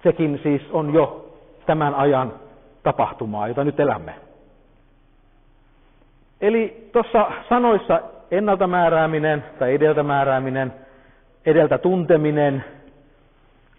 [0.03, 1.35] Sekin siis on jo
[1.67, 2.33] tämän ajan
[2.89, 4.14] tapahtumaa, jota nyt elämme.
[6.41, 10.72] Eli tuossa sanoissa ennalta määrääminen tai edeltä määrääminen,
[11.47, 12.64] edeltä tunteminen,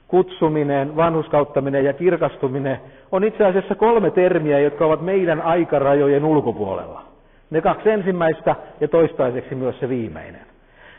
[0.08, 2.80] kutsuminen, vanhuskauttaminen ja kirkastuminen
[3.12, 7.02] on itse asiassa kolme termiä, jotka ovat meidän aikarajojen ulkopuolella.
[7.50, 10.46] Ne kaksi ensimmäistä ja toistaiseksi myös se viimeinen.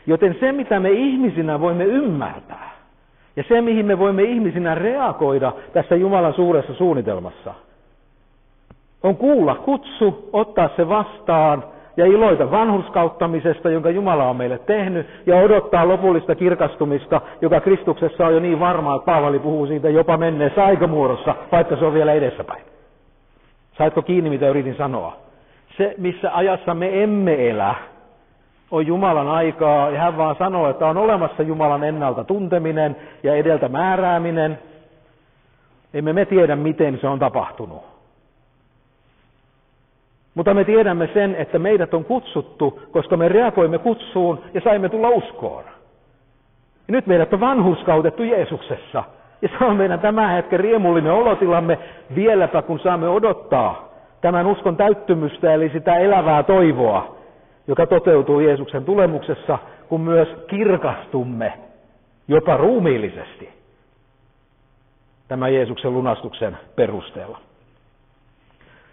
[0.07, 2.71] Joten se, mitä me ihmisinä voimme ymmärtää,
[3.35, 7.53] ja se, mihin me voimme ihmisinä reagoida tässä Jumalan suuressa suunnitelmassa,
[9.03, 11.63] on kuulla kutsu, ottaa se vastaan
[11.97, 18.33] ja iloita vanhurskauttamisesta, jonka Jumala on meille tehnyt, ja odottaa lopullista kirkastumista, joka Kristuksessa on
[18.33, 22.63] jo niin varmaa, että Paavali puhuu siitä jopa menneessä aikamuodossa, vaikka se on vielä edessäpäin.
[23.77, 25.17] Saitko kiinni, mitä yritin sanoa?
[25.77, 27.75] Se, missä ajassa me emme elä,
[28.71, 33.69] on Jumalan aikaa, ja hän vaan sanoo, että on olemassa Jumalan ennalta tunteminen ja edeltä
[33.69, 34.59] määrääminen.
[35.93, 37.90] Emme me tiedä, miten se on tapahtunut.
[40.35, 45.09] Mutta me tiedämme sen, että meidät on kutsuttu, koska me reagoimme kutsuun ja saimme tulla
[45.09, 45.63] uskoon.
[46.87, 49.03] Ja nyt meidät on vanhuskautettu Jeesuksessa.
[49.41, 51.79] Ja se on meidän tämän hetken riemullinen olotilamme
[52.15, 53.89] vieläpä, kun saamme odottaa
[54.21, 57.15] tämän uskon täyttymystä, eli sitä elävää toivoa,
[57.67, 59.59] joka toteutuu Jeesuksen tulemuksessa,
[59.89, 61.53] kun myös kirkastumme
[62.27, 63.49] jopa ruumiillisesti
[65.27, 67.39] tämän Jeesuksen lunastuksen perusteella.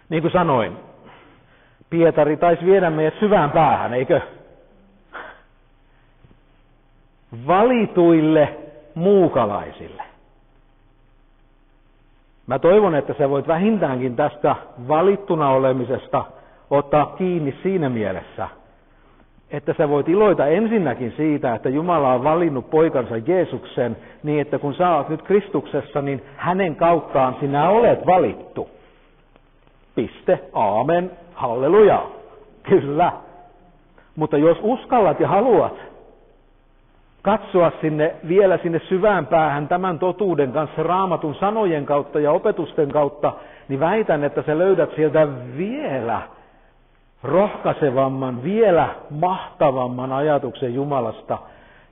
[0.09, 0.77] Niin kuin sanoin,
[1.89, 4.21] Pietari taisi viedä meidät syvään päähän, eikö?
[7.47, 8.57] Valituille
[8.95, 10.03] muukalaisille.
[12.47, 14.55] Mä toivon, että sä voit vähintäänkin tästä
[14.87, 16.25] valittuna olemisesta
[16.69, 18.47] ottaa kiinni siinä mielessä,
[19.51, 24.73] että sä voit iloita ensinnäkin siitä, että Jumala on valinnut poikansa Jeesuksen niin, että kun
[24.73, 28.69] sä oot nyt Kristuksessa, niin hänen kauttaan sinä olet valittu.
[29.95, 32.05] Piste, aamen, halleluja.
[32.63, 33.11] Kyllä.
[34.15, 35.73] Mutta jos uskallat ja haluat
[37.21, 43.33] katsoa sinne vielä sinne syvään päähän tämän totuuden kanssa raamatun sanojen kautta ja opetusten kautta,
[43.69, 45.27] niin väitän, että sä löydät sieltä
[45.57, 46.21] vielä
[47.23, 51.37] rohkaisevamman, vielä mahtavamman ajatuksen Jumalasta,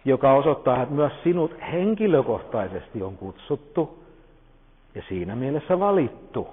[0.05, 4.03] joka osoittaa, että myös sinut henkilökohtaisesti on kutsuttu
[4.95, 6.47] ja siinä mielessä valittu.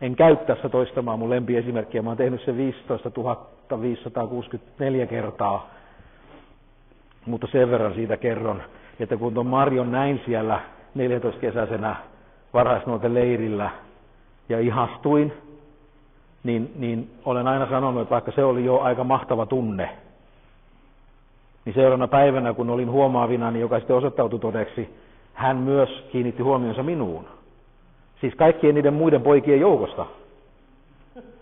[0.00, 3.10] En käy tässä toistamaan mun lempiesimerkkiä, mä oon tehnyt sen 15
[3.80, 5.70] 564 kertaa,
[7.26, 8.62] mutta sen verran siitä kerron,
[9.00, 10.60] että kun tuon Marion näin siellä
[10.98, 11.96] 14-kesäisenä
[12.54, 13.70] varhaisnuorten leirillä
[14.48, 15.32] ja ihastuin,
[16.44, 19.90] niin, niin olen aina sanonut, että vaikka se oli jo aika mahtava tunne,
[21.64, 24.94] niin seuraavana päivänä, kun olin huomaavina, niin joka sitten osoittautui todeksi,
[25.34, 27.37] hän myös kiinnitti huomionsa minuun.
[28.20, 30.06] Siis kaikkien niiden muiden poikien joukosta.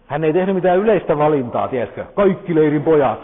[0.06, 2.04] Hän ei tehnyt mitään yleistä valintaa, tiedätkö?
[2.14, 3.20] Kaikki leirin pojat.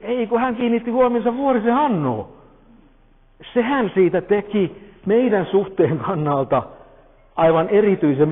[0.00, 2.26] Ei, kun hän kiinnitti huomionsa Vuorisen Hannu.
[3.54, 6.62] Sehän siitä teki meidän suhteen kannalta
[7.36, 8.28] aivan erityisen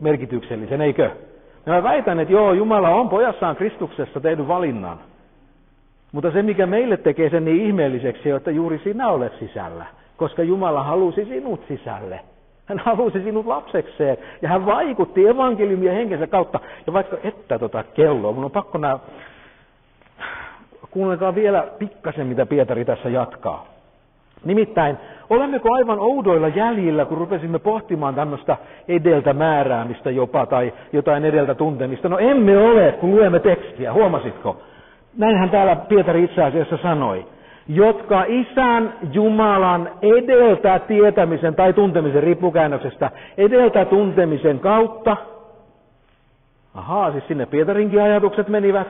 [0.00, 1.10] merkityksellisen, eikö?
[1.66, 4.98] Ja mä väitän, että joo, Jumala on pojassaan Kristuksessa tehnyt valinnan.
[6.12, 9.86] Mutta se, mikä meille tekee sen niin ihmeelliseksi, on, että juuri sinä olet sisällä.
[10.16, 12.20] Koska Jumala halusi sinut sisälle.
[12.68, 14.16] Hän halusi sinut lapsekseen.
[14.42, 16.60] Ja hän vaikutti evankeliumia henkensä kautta.
[16.86, 18.98] Ja vaikka että tota kelloa, mun on pakko nämä...
[20.90, 23.66] Kuunnelkaa vielä pikkasen, mitä Pietari tässä jatkaa.
[24.44, 24.96] Nimittäin,
[25.30, 28.56] olemmeko aivan oudoilla jäljillä, kun rupesimme pohtimaan tämmöistä
[28.88, 32.08] edeltä määräämistä jopa tai jotain edeltä tuntemista?
[32.08, 34.56] No emme ole, kun luemme tekstiä, huomasitko?
[35.16, 37.26] Näinhän täällä Pietari itse asiassa sanoi.
[37.68, 45.16] Jotka isän Jumalan edeltä tietämisen tai tuntemisen, riippukäännöksestä, edeltä tuntemisen kautta,
[46.74, 48.88] ahaa, siis sinne Pietarinkin ajatukset menivät,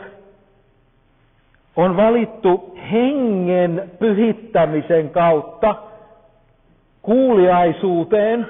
[1.76, 5.74] on valittu hengen pyhittämisen kautta
[7.02, 8.46] kuuliaisuuteen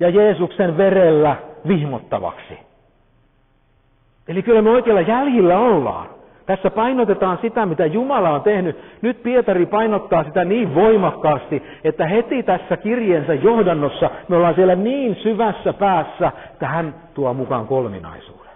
[0.00, 1.36] ja Jeesuksen verellä
[1.68, 2.58] vihmottavaksi.
[4.28, 6.15] Eli kyllä me oikealla jäljillä ollaan.
[6.46, 8.76] Tässä painotetaan sitä, mitä Jumala on tehnyt.
[9.02, 15.14] Nyt Pietari painottaa sitä niin voimakkaasti, että heti tässä kirjeensä johdannossa me ollaan siellä niin
[15.14, 18.52] syvässä päässä, että hän tuo mukaan kolminaisuuden.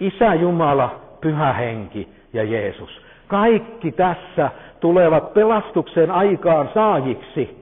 [0.00, 3.02] Isä Jumala, Pyhä Henki ja Jeesus.
[3.28, 4.50] Kaikki tässä
[4.80, 7.59] tulevat pelastuksen aikaan saajiksi.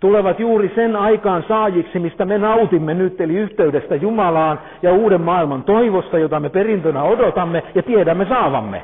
[0.00, 5.62] Tulevat juuri sen aikaan saajiksi, mistä me nautimme nyt, eli yhteydestä Jumalaan ja uuden maailman
[5.62, 8.82] toivosta, jota me perintönä odotamme ja tiedämme saavamme.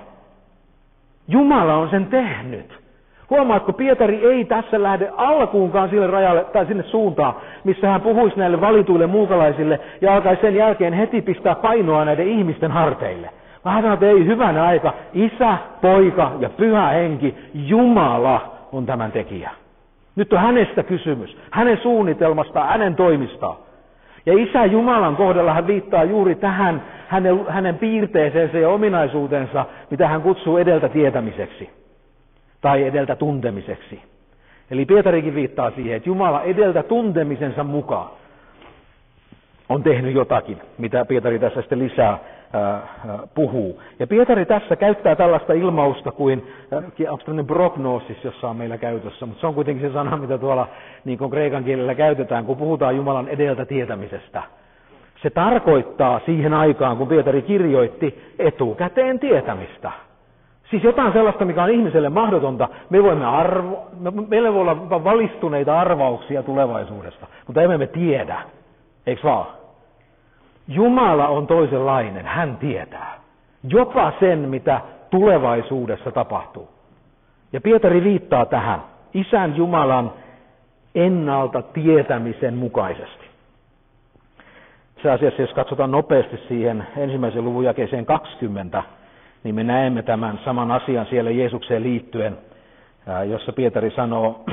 [1.29, 2.83] Jumala on sen tehnyt.
[3.31, 7.35] Huomaatko, Pietari ei tässä lähde alkuunkaan sille rajalle tai sinne suuntaan,
[7.65, 12.71] missä hän puhuisi näille valituille muukalaisille ja alkaisi sen jälkeen heti pistää painoa näiden ihmisten
[12.71, 13.31] harteille.
[13.65, 14.95] Mä sanon, että ei hyvänä aika.
[15.15, 19.51] Isä, poika ja pyhä henki, Jumala on tämän tekijä.
[20.17, 23.57] Nyt on hänestä kysymys, hänen suunnitelmastaan, hänen toimistaan.
[24.27, 30.23] Ja Isä Jumalan kohdalla hän viittaa juuri tähän hänen, hänen piirteeseensä ja ominaisuutensa, mitä hän
[30.23, 31.71] kutsuu edeltä tietämiseksi
[32.61, 34.03] tai edeltä tuntemiseksi.
[34.71, 38.11] Eli Pietarikin viittaa siihen, että Jumala edeltä tuntemisensa mukaan
[39.69, 42.19] on tehnyt jotakin, mitä Pietari tässä sitten lisää
[43.35, 43.83] puhuu.
[43.99, 46.47] Ja Pietari tässä käyttää tällaista ilmausta kuin,
[47.11, 50.69] onko tämmöinen prognoosis, jossa on meillä käytössä, mutta se on kuitenkin se sana, mitä tuolla
[51.05, 54.43] niin kuin kreikan kielellä käytetään, kun puhutaan Jumalan edeltä tietämisestä.
[55.23, 59.93] Se tarkoittaa siihen aikaan, kun Pietari kirjoitti etukäteen tietämistä.
[60.71, 62.69] Siis jotain sellaista, mikä on ihmiselle mahdotonta.
[62.91, 63.87] Me voimme arvo,
[64.29, 68.43] meillä voi olla valistuneita arvauksia tulevaisuudesta, mutta emme me tiedä.
[69.07, 69.62] Eikö vaan?
[70.69, 73.19] Jumala on toisenlainen, hän tietää.
[73.69, 76.69] Jopa sen, mitä tulevaisuudessa tapahtuu.
[77.53, 78.83] Ja Pietari viittaa tähän
[79.15, 80.13] isän Jumalan
[80.95, 83.25] ennalta tietämisen mukaisesti.
[85.03, 88.83] Se asiassa, jos katsotaan nopeasti siihen ensimmäisen luvun jakeeseen 20,
[89.45, 92.39] niin me näemme tämän saman asian siellä Jeesukseen liittyen,
[93.29, 94.45] jossa Pietari sanoo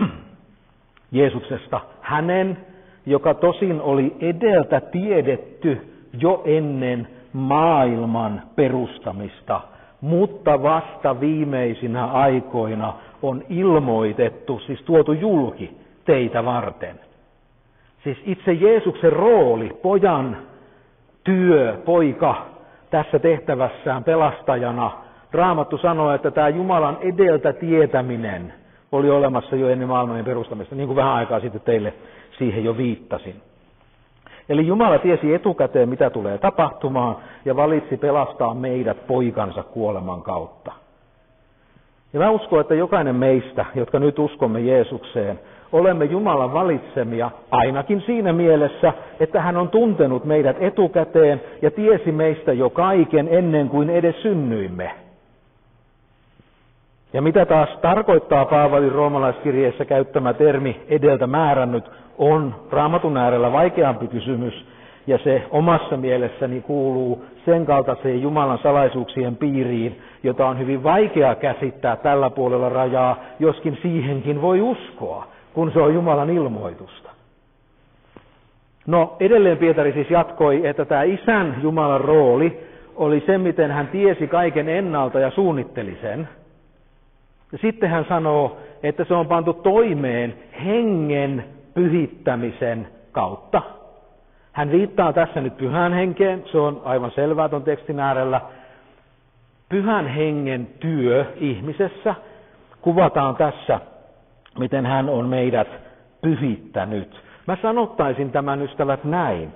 [1.12, 2.58] Jeesuksesta, hänen,
[3.06, 9.62] joka tosin oli edeltä tiedetty jo ennen maailman perustamista,
[10.02, 17.00] mutta vasta viimeisinä aikoina on ilmoitettu, siis tuotu julki teitä varten.
[18.04, 20.38] Siis itse Jeesuksen rooli, pojan
[21.24, 22.46] työ, poika
[22.90, 24.92] tässä tehtävässään pelastajana.
[25.32, 28.54] Raamattu sanoo, että tämä Jumalan edeltä tietäminen
[28.92, 31.94] oli olemassa jo ennen maailman perustamista, niin kuin vähän aikaa sitten teille
[32.38, 33.36] siihen jo viittasin.
[34.50, 40.72] Eli Jumala tiesi etukäteen, mitä tulee tapahtumaan, ja valitsi pelastaa meidät poikansa kuoleman kautta.
[42.14, 45.40] Ja mä uskon, että jokainen meistä, jotka nyt uskomme Jeesukseen,
[45.72, 52.54] olemme Jumalan valitsemia ainakin siinä mielessä, että hän on tuntenut meidät etukäteen ja tiesi meistä
[52.54, 54.92] jo kaiken ennen kuin edes synnyimme.
[57.14, 64.66] Ja mitä taas tarkoittaa Paavalin roomalaiskirjeessä käyttämä termi edeltä määrännyt, on raamatun äärellä vaikeampi kysymys,
[65.08, 71.96] ja se omassa mielessäni kuuluu sen kaltaiseen Jumalan salaisuuksien piiriin, jota on hyvin vaikea käsittää
[71.96, 77.10] tällä puolella rajaa, joskin siihenkin voi uskoa, kun se on Jumalan ilmoitusta.
[78.88, 82.60] No edelleen Pietari siis jatkoi, että tämä isän Jumalan rooli
[82.96, 86.28] oli se, miten hän tiesi kaiken ennalta ja suunnitteli sen–
[87.52, 90.34] ja sitten hän sanoo, että se on pantu toimeen
[90.66, 91.44] hengen
[91.74, 93.62] pyhittämisen kautta.
[94.52, 98.42] Hän viittaa tässä nyt pyhän henkeen, se on aivan selvää tuon tekstin äärellä.
[99.70, 102.16] Pyhän hengen työ ihmisessä
[102.82, 103.80] kuvataan tässä,
[104.60, 105.68] miten hän on meidät
[106.22, 107.22] pyhittänyt.
[107.48, 109.52] Mä sanottaisin tämän ystävät näin.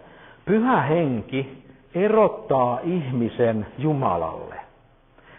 [0.45, 1.64] Pyhä henki
[1.95, 4.62] erottaa ihmisen Jumalalle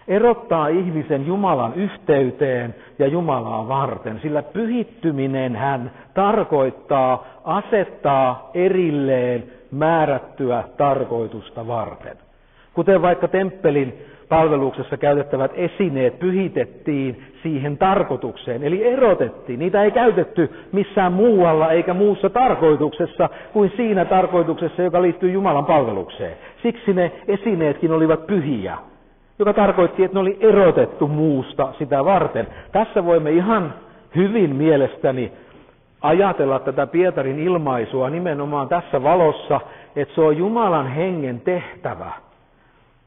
[0.08, 11.66] erottaa ihmisen Jumalan yhteyteen ja Jumalaa varten, sillä pyhittyminen hän tarkoittaa asettaa erilleen määrättyä tarkoitusta
[11.66, 12.16] varten.
[12.74, 13.94] Kuten vaikka temppelin
[14.28, 19.58] palveluksessa käytettävät esineet pyhitettiin siihen tarkoitukseen, eli erotettiin.
[19.58, 26.36] Niitä ei käytetty missään muualla eikä muussa tarkoituksessa kuin siinä tarkoituksessa, joka liittyy Jumalan palvelukseen.
[26.62, 28.78] Siksi ne esineetkin olivat pyhiä
[29.38, 32.46] joka tarkoitti, että ne oli erotettu muusta sitä varten.
[32.72, 33.74] Tässä voimme ihan
[34.16, 35.32] hyvin mielestäni
[36.00, 39.60] ajatella tätä Pietarin ilmaisua nimenomaan tässä valossa,
[39.96, 42.12] että se on Jumalan hengen tehtävä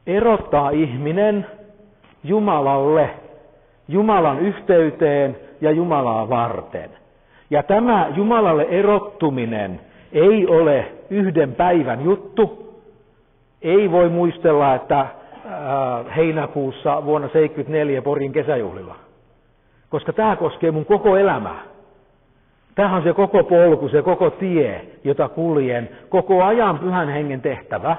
[0.08, 1.46] erottaa ihminen
[2.24, 3.10] Jumalalle,
[3.88, 6.90] Jumalan yhteyteen ja Jumalaa varten.
[7.50, 9.80] Ja tämä Jumalalle erottuminen
[10.12, 12.74] ei ole yhden päivän juttu.
[13.62, 15.06] Ei voi muistella, että
[16.16, 18.94] heinäkuussa vuonna 1974 Porin kesäjuhlilla.
[19.88, 21.60] Koska tämä koskee mun koko elämää.
[22.74, 25.88] Tämä on se koko polku, se koko tie, jota kuljen.
[26.08, 27.96] Koko ajan pyhän hengen tehtävä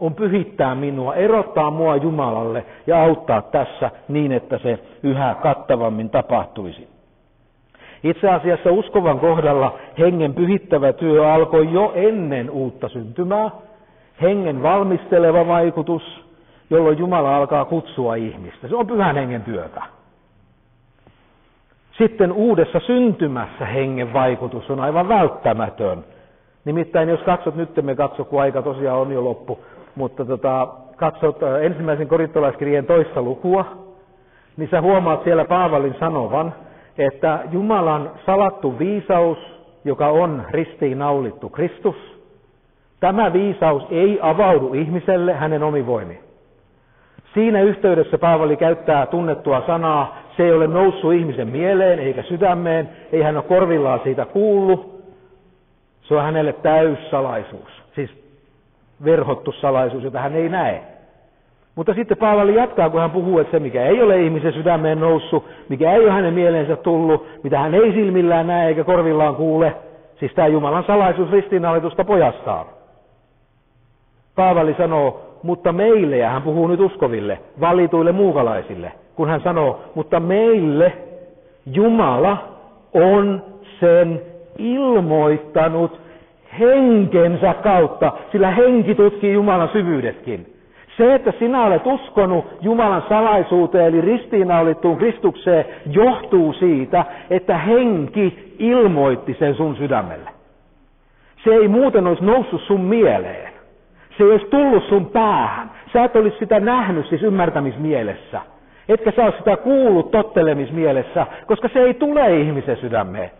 [0.00, 6.88] on pyhittää minua, erottaa mua Jumalalle ja auttaa tässä niin, että se yhä kattavammin tapahtuisi.
[8.04, 13.50] Itse asiassa uskovan kohdalla hengen pyhittävä työ alkoi jo ennen uutta syntymää.
[14.22, 16.29] Hengen valmisteleva vaikutus,
[16.70, 18.68] jolloin Jumala alkaa kutsua ihmistä.
[18.68, 19.82] Se on pyhän hengen työtä.
[21.98, 26.04] Sitten uudessa syntymässä hengen vaikutus on aivan välttämätön.
[26.64, 29.58] Nimittäin jos katsot, nyt me katso, kun aika tosiaan on jo loppu,
[29.94, 33.64] mutta tota, katsot äh, ensimmäisen korintolaiskirjeen toista lukua,
[34.56, 36.54] niin sä huomaat siellä Paavalin sanovan,
[36.98, 39.38] että Jumalan salattu viisaus,
[39.84, 41.96] joka on ristiin naulittu Kristus,
[43.00, 46.29] tämä viisaus ei avaudu ihmiselle hänen omivoimiin.
[47.34, 53.22] Siinä yhteydessä Paavali käyttää tunnettua sanaa, se ei ole noussut ihmisen mieleen eikä sydämeen, ei
[53.22, 55.00] hän ole korvillaan siitä kuullut.
[56.02, 58.10] Se on hänelle täyssalaisuus, siis
[59.04, 60.82] verhottu salaisuus, jota hän ei näe.
[61.74, 65.48] Mutta sitten Paavali jatkaa, kun hän puhuu, että se mikä ei ole ihmisen sydämeen noussut,
[65.68, 69.76] mikä ei ole hänen mieleensä tullut, mitä hän ei silmillään näe eikä korvillaan kuule,
[70.18, 72.66] siis tämä Jumalan salaisuus ristiinnallitusta pojastaan.
[74.34, 80.20] Paavali sanoo, mutta meille, ja hän puhuu nyt uskoville, valituille muukalaisille, kun hän sanoo, mutta
[80.20, 80.92] meille
[81.66, 82.36] Jumala
[82.94, 83.42] on
[83.80, 84.22] sen
[84.58, 86.00] ilmoittanut
[86.58, 90.46] henkensä kautta, sillä henki tutkii Jumalan syvyydetkin.
[90.96, 99.36] Se, että sinä olet uskonut Jumalan salaisuuteen, eli ristiinnaulittuun Kristukseen, johtuu siitä, että henki ilmoitti
[99.38, 100.30] sen sun sydämelle.
[101.44, 103.49] Se ei muuten olisi noussut sun mieleen.
[104.20, 105.70] Se ei olisi tullut sun päähän.
[105.92, 108.40] Sä et olisi sitä nähnyt siis ymmärtämismielessä.
[108.88, 113.30] Etkä sä ole sitä kuullut tottelemismielessä, koska se ei tule ihmisen sydämeen.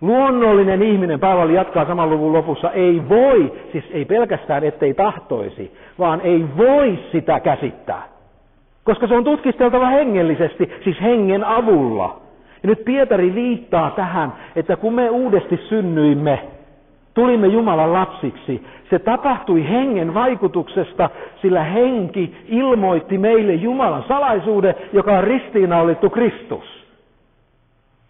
[0.00, 6.20] Luonnollinen ihminen, Paavali jatkaa saman luvun lopussa, ei voi, siis ei pelkästään ettei tahtoisi, vaan
[6.20, 8.02] ei voi sitä käsittää.
[8.84, 12.20] Koska se on tutkisteltava hengellisesti, siis hengen avulla.
[12.62, 16.40] Ja nyt Pietari viittaa tähän, että kun me uudesti synnyimme,
[17.14, 18.64] Tulimme Jumalan lapsiksi.
[18.90, 21.10] Se tapahtui hengen vaikutuksesta,
[21.42, 26.80] sillä henki ilmoitti meille Jumalan salaisuuden, joka on ristiinnaulittu Kristus.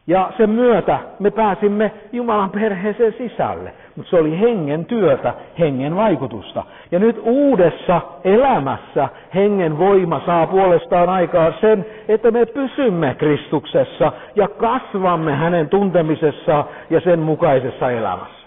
[0.07, 3.73] Ja sen myötä me pääsimme Jumalan perheeseen sisälle.
[3.97, 6.65] Mutta se oli hengen työtä, hengen vaikutusta.
[6.93, 14.49] Ja nyt uudessa elämässä hengen voima saa puolestaan aikaa sen, että me pysymme Kristuksessa ja
[14.49, 18.40] kasvamme hänen tuntemisessa ja sen mukaisessa elämässä.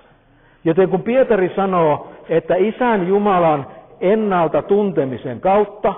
[0.65, 3.67] Joten kun Pietari sanoo, että Isän Jumalan
[4.01, 5.93] ennalta tuntemisen kautta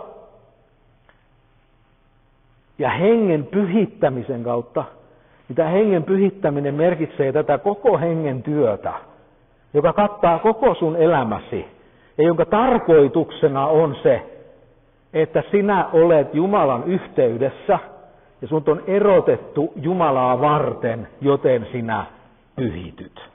[2.80, 4.84] ja hengen pyhittämisen kautta,
[5.50, 8.94] niin hengen pyhittäminen merkitsee tätä koko hengen työtä,
[9.74, 11.66] joka kattaa koko sun elämäsi
[12.18, 14.22] ja jonka tarkoituksena on se,
[15.14, 17.80] että sinä olet Jumalan yhteydessä
[18.42, 22.06] ja sun on erotettu Jumalaa varten, joten sinä
[22.56, 23.35] pyhityt.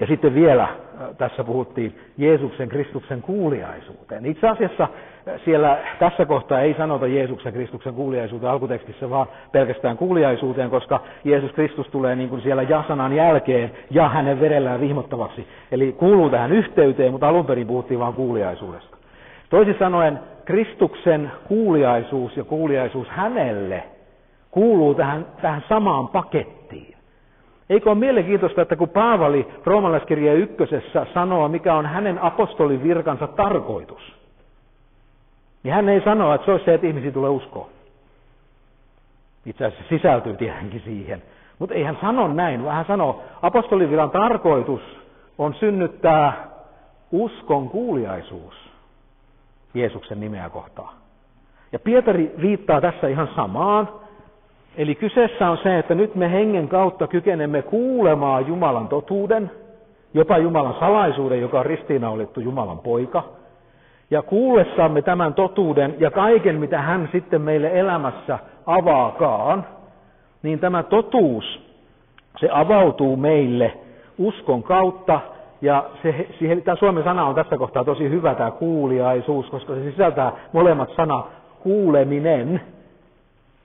[0.00, 0.70] Ja sitten vielä äh,
[1.18, 4.26] tässä puhuttiin Jeesuksen Kristuksen kuuliaisuuteen.
[4.26, 10.70] Itse asiassa äh, siellä tässä kohtaa ei sanota Jeesuksen Kristuksen kuuliaisuuteen alkutekstissä, vaan pelkästään kuuliaisuuteen,
[10.70, 15.46] koska Jeesus Kristus tulee niin kuin siellä ja-sanan jälkeen ja hänen verellään vihmottavaksi.
[15.72, 18.96] Eli kuuluu tähän yhteyteen, mutta alun perin puhuttiin vain kuuliaisuudesta.
[19.50, 23.82] Toisin sanoen Kristuksen kuuliaisuus ja kuuliaisuus hänelle
[24.50, 26.89] kuuluu tähän, tähän samaan pakettiin.
[27.70, 34.14] Eikö ole mielenkiintoista, että kun Paavali roomalaiskirja ykkösessä sanoo, mikä on hänen apostolin virkansa tarkoitus,
[35.62, 37.68] niin hän ei sano, että se olisi se, että ihmisiä tulee uskoa.
[39.46, 41.22] Itse asiassa sisältyy tietenkin siihen.
[41.58, 44.80] Mutta ei hän sano näin, vaan hän sanoo, apostolin viran tarkoitus
[45.38, 46.48] on synnyttää
[47.12, 48.54] uskon kuuliaisuus
[49.74, 50.94] Jeesuksen nimeä kohtaan.
[51.72, 53.88] Ja Pietari viittaa tässä ihan samaan,
[54.80, 59.50] Eli kyseessä on se, että nyt me hengen kautta kykenemme kuulemaan Jumalan totuuden,
[60.14, 63.22] jopa Jumalan salaisuuden, joka on ristiinnaulittu Jumalan poika.
[64.10, 69.66] Ja kuullessamme tämän totuuden ja kaiken, mitä hän sitten meille elämässä avaakaan,
[70.42, 71.44] niin tämä totuus,
[72.40, 73.72] se avautuu meille
[74.18, 75.20] uskon kautta.
[75.62, 79.90] Ja se, siihen, tämä suomen sana on tässä kohtaa tosi hyvä, tämä kuuliaisuus, koska se
[79.90, 81.26] sisältää molemmat sanat
[81.62, 82.60] kuuleminen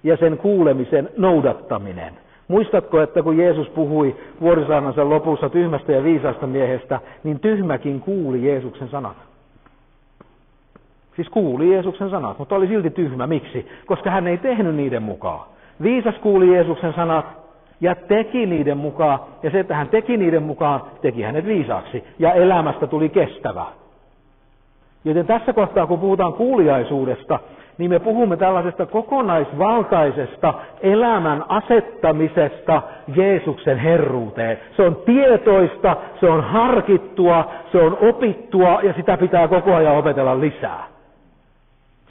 [0.05, 2.13] ja sen kuulemisen noudattaminen.
[2.47, 8.89] Muistatko, että kun Jeesus puhui vuorisaarnansa lopussa tyhmästä ja viisaasta miehestä, niin tyhmäkin kuuli Jeesuksen
[8.89, 9.17] sanat.
[11.15, 13.27] Siis kuuli Jeesuksen sanat, mutta oli silti tyhmä.
[13.27, 13.67] Miksi?
[13.85, 15.47] Koska hän ei tehnyt niiden mukaan.
[15.81, 17.25] Viisas kuuli Jeesuksen sanat
[17.81, 19.19] ja teki niiden mukaan.
[19.43, 22.03] Ja se, että hän teki niiden mukaan, teki hänet viisaaksi.
[22.19, 23.65] Ja elämästä tuli kestävä.
[25.05, 27.39] Joten tässä kohtaa, kun puhutaan kuuliaisuudesta,
[27.77, 32.81] niin me puhumme tällaisesta kokonaisvaltaisesta elämän asettamisesta
[33.15, 34.57] Jeesuksen herruuteen.
[34.75, 40.39] Se on tietoista, se on harkittua, se on opittua ja sitä pitää koko ajan opetella
[40.39, 40.83] lisää.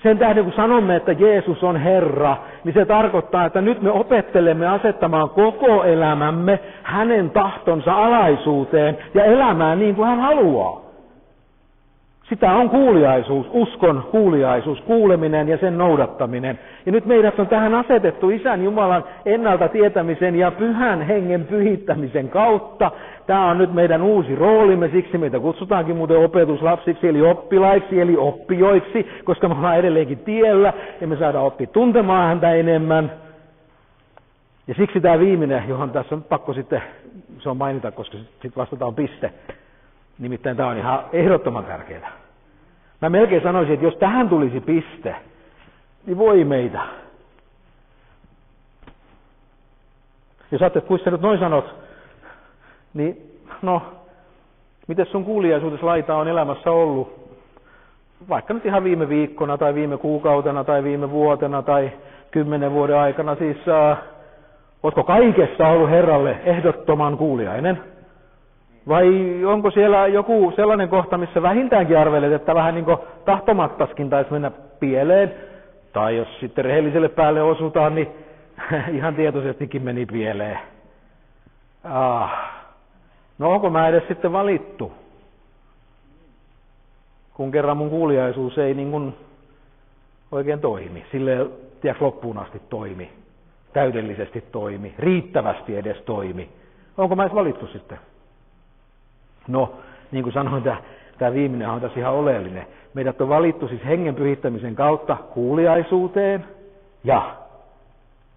[0.03, 4.67] Sen tähden kun sanomme, että Jeesus on Herra, niin se tarkoittaa, että nyt me opettelemme
[4.67, 10.84] asettamaan koko elämämme hänen tahtonsa alaisuuteen ja elämään niin kuin hän haluaa.
[12.29, 16.59] Sitä on kuuliaisuus, uskon kuuliaisuus, kuuleminen ja sen noudattaminen.
[16.87, 22.91] Ja nyt meidät on tähän asetettu Isän Jumalan ennalta tietämisen ja pyhän hengen pyhittämisen kautta.
[23.27, 29.07] Tämä on nyt meidän uusi roolimme, siksi meitä kutsutaankin muuten opetuslapsiksi, eli oppilaiksi, eli oppijoiksi,
[29.25, 33.13] koska me ollaan edelleenkin tiellä ja me saadaan oppia tuntemaan häntä enemmän.
[34.69, 36.83] Ja siksi tämä viimeinen, johon tässä on pakko sitten,
[37.39, 39.31] se on mainita, koska sitten vastataan piste
[40.19, 42.13] Nimittäin tämä on ihan ehdottoman tärkeää.
[43.01, 45.17] Mä melkein sanoisin, että jos tähän tulisi piste,
[46.07, 46.81] niin voi meitä.
[50.51, 51.75] Jos ajattelet, kun sä nyt noin sanot,
[52.95, 53.17] niin
[53.63, 53.83] no,
[54.89, 57.25] miten sun kuuliaisuudessa laita on elämässä ollut?
[58.29, 61.93] Vaikka nyt ihan viime viikkona tai viime kuukautena tai viime vuotena tai
[62.31, 63.35] kymmenen vuoden aikana.
[63.35, 63.99] Siis äh,
[64.83, 67.94] oletko kaikessa ollut Herralle ehdottoman kuuliainen?
[68.89, 74.33] Vai onko siellä joku sellainen kohta, missä vähintäänkin arvelet, että vähän niin kuin tahtomattaskin taisi
[74.33, 75.35] mennä pieleen?
[75.93, 78.09] Tai jos sitten rehelliselle päälle osutaan, niin
[78.99, 80.59] ihan tietoisestikin meni pieleen.
[81.85, 82.55] Ah.
[83.39, 84.93] No onko mä edes sitten valittu?
[87.35, 89.15] Kun kerran mun kuuliaisuus ei niin kuin
[90.33, 91.05] oikein toimi.
[91.13, 91.47] Sille
[91.81, 93.13] tiedä, loppuun asti toimi.
[93.73, 94.95] Täydellisesti toimi.
[94.99, 96.49] Riittävästi edes toimi.
[96.97, 97.99] Onko mä edes valittu sitten?
[99.49, 99.73] No,
[100.13, 100.77] niin kuin sanoin, tämä,
[101.19, 102.67] tämä viimeinen on tässä ihan oleellinen.
[102.95, 106.45] Meidät on valittu siis hengen pyhittämisen kautta kuuliaisuuteen
[107.05, 107.37] ja,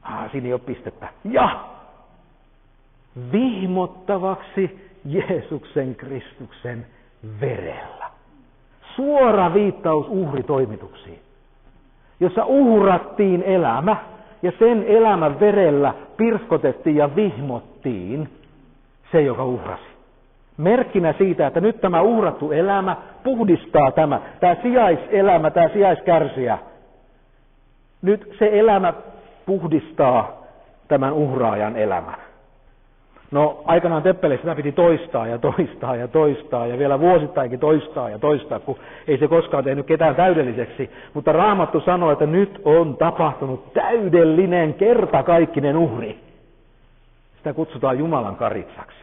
[0.01, 1.59] ah, siinä ei ole pistettä, ja
[3.31, 6.85] vihmottavaksi Jeesuksen Kristuksen
[7.41, 8.09] verellä.
[8.95, 11.19] Suora viittaus uhritoimituksiin,
[12.19, 13.97] jossa uhrattiin elämä
[14.41, 18.29] ja sen elämän verellä pirskotettiin ja vihmottiin
[19.11, 19.86] se, joka uhrasi.
[20.57, 26.57] Merkkinä siitä, että nyt tämä uhrattu elämä puhdistaa tämä, tämä sijaiselämä, tämä sijaiskärsijä.
[28.01, 28.93] Nyt se elämä
[29.45, 30.43] puhdistaa
[30.87, 32.27] tämän uhraajan elämän.
[33.31, 38.19] No aikanaan Teppelissä sitä piti toistaa ja toistaa ja toistaa ja vielä vuosittainkin toistaa ja
[38.19, 38.77] toistaa, kun
[39.07, 40.89] ei se koskaan tehnyt ketään täydelliseksi.
[41.13, 46.19] Mutta Raamattu sanoo, että nyt on tapahtunut täydellinen kertakaikkinen uhri.
[47.37, 48.97] Sitä kutsutaan Jumalan karitsaksi.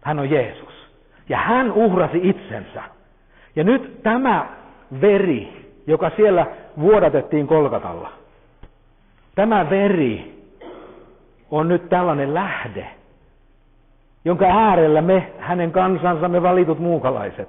[0.00, 0.83] Hän on Jeesus.
[1.28, 2.82] Ja hän uhrasi itsensä.
[3.56, 4.46] Ja nyt tämä
[5.00, 6.46] veri, joka siellä
[6.80, 8.12] vuodatettiin kolkatalla,
[9.34, 10.44] tämä veri
[11.50, 12.86] on nyt tällainen lähde,
[14.24, 17.48] jonka äärellä me, hänen kansansa, me valitut muukalaiset,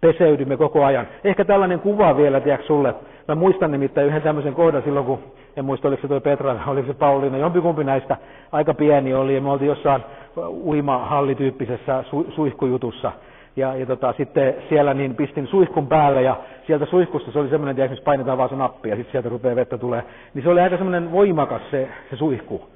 [0.00, 1.06] peseydymme koko ajan.
[1.24, 2.94] Ehkä tällainen kuva vielä, tiedätkö sulle.
[3.28, 5.18] Mä muistan nimittäin yhden tämmöisen kohdan silloin, kun,
[5.56, 8.16] en muista oliko se toi Petra, oliko se Pauliina, jompikumpi näistä,
[8.52, 10.02] aika pieni oli, ja me oltiin jossain
[10.36, 13.12] uimahallityyppisessä su, suihkujutussa.
[13.56, 17.78] Ja, ja tota, sitten siellä niin pistin suihkun päälle ja sieltä suihkusta se oli semmoinen,
[17.78, 20.02] että missä painetaan vaan se nappi ja sitten sieltä rupeaa vettä tulee.
[20.34, 22.68] Niin se oli aika semmoinen voimakas se, se suihku.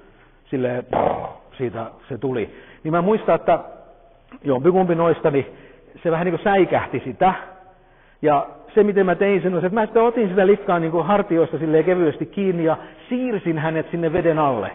[0.51, 0.87] Silleen,
[1.59, 2.55] siitä se tuli.
[2.85, 3.59] Niin mä muistan, että
[4.45, 5.47] jompikumpi noista, niin
[6.03, 7.35] se vähän niin kuin säikähti sitä.
[8.23, 10.93] Ja se, miten mä tein sen, on se, että mä sitten otin sitä likkaa niin
[10.93, 12.77] kuin hartioista silleen kevyesti kiinni ja
[13.09, 14.71] siirsin hänet sinne veden alle.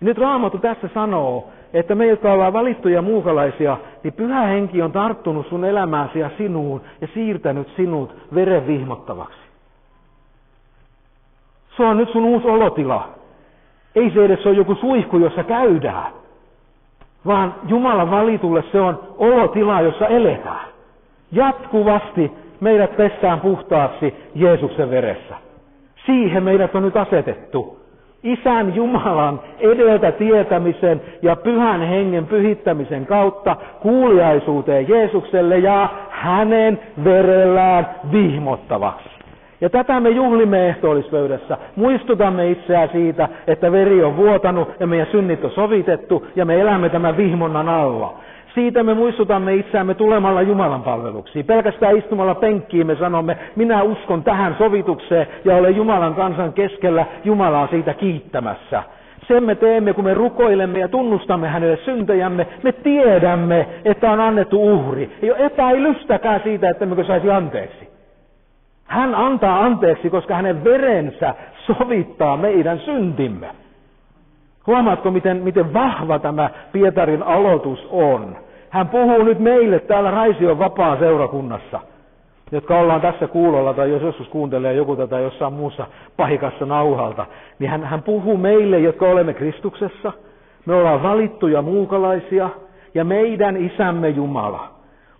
[0.00, 5.46] Nyt Raamattu tässä sanoo, että me, jotka ollaan valittuja muukalaisia, niin pyhä henki on tarttunut
[5.48, 9.38] sun elämääsi ja sinuun ja siirtänyt sinut veren vihmottavaksi.
[11.76, 13.08] Se on nyt sun uusi olotila.
[13.94, 16.12] Ei se edes ole joku suihku, jossa käydään,
[17.26, 20.68] vaan Jumalan valitulle se on olotila, jossa eletään.
[21.32, 25.34] Jatkuvasti meidät pestään puhtaaksi Jeesuksen veressä.
[26.06, 27.78] Siihen meidät on nyt asetettu.
[28.22, 39.08] Isän Jumalan edeltä tietämisen ja pyhän hengen pyhittämisen kautta kuuliaisuuteen Jeesukselle ja hänen verellään vihmottavaksi.
[39.60, 41.58] Ja tätä me juhlimme ehtoollispöydässä.
[41.76, 46.88] Muistutamme itseä siitä, että veri on vuotanut ja meidän synnit on sovitettu ja me elämme
[46.88, 48.18] tämän vihmonnan alla.
[48.54, 51.44] Siitä me muistutamme itseämme tulemalla Jumalan palveluksiin.
[51.44, 57.66] Pelkästään istumalla penkkiin me sanomme, minä uskon tähän sovitukseen ja olen Jumalan kansan keskellä Jumalaa
[57.66, 58.82] siitä kiittämässä.
[59.28, 62.46] Sen me teemme, kun me rukoilemme ja tunnustamme hänelle syntejämme.
[62.62, 65.10] Me tiedämme, että on annettu uhri.
[65.22, 67.88] Ei ole epäilystäkään siitä, että me saisi anteeksi.
[68.84, 71.34] Hän antaa anteeksi, koska hänen verensä
[71.66, 73.48] sovittaa meidän syntimme.
[74.68, 78.36] Huomaatko, miten, miten vahva tämä Pietarin aloitus on?
[78.70, 81.80] Hän puhuu nyt meille täällä Raision vapaa seurakunnassa,
[82.52, 87.26] jotka ollaan tässä kuulolla, tai jos joskus kuuntelee joku tätä jossain muussa paikassa nauhalta,
[87.58, 90.12] niin hän, hän puhuu meille, jotka olemme Kristuksessa.
[90.66, 92.50] Me ollaan valittuja muukalaisia,
[92.94, 94.68] ja meidän isämme Jumala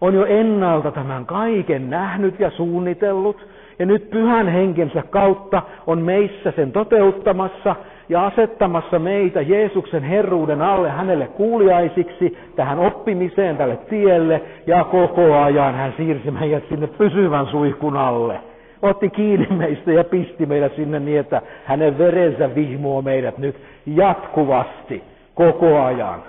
[0.01, 3.47] on jo ennalta tämän kaiken nähnyt ja suunnitellut,
[3.79, 7.77] ja nyt pyhän henkensä kautta on meissä sen toteuttamassa,
[8.09, 15.75] ja asettamassa meitä Jeesuksen herruuden alle hänelle kuuliaisiksi, tähän oppimiseen, tälle tielle, ja koko ajan
[15.75, 18.41] hän siirsi meidät sinne pysyvän suihkun alle.
[18.83, 23.57] Otti kiinni meistä ja pisti meidät sinne niin, että hänen verensä vihmoo meidät nyt
[23.87, 25.03] jatkuvasti,
[25.35, 26.23] koko ajan,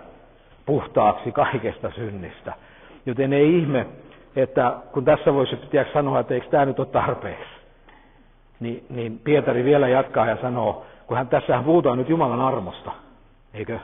[0.66, 2.54] puhtaaksi kaikesta synnistä.
[3.06, 3.86] Joten ei ihme,
[4.36, 7.50] että kun tässä voisi tiedätkö, sanoa, että eikö tämä nyt ole tarpeeksi,
[8.60, 12.92] niin, niin Pietari vielä jatkaa ja sanoo, kun hän tässä puhutaan nyt Jumalan armosta,
[13.54, 13.80] eikö?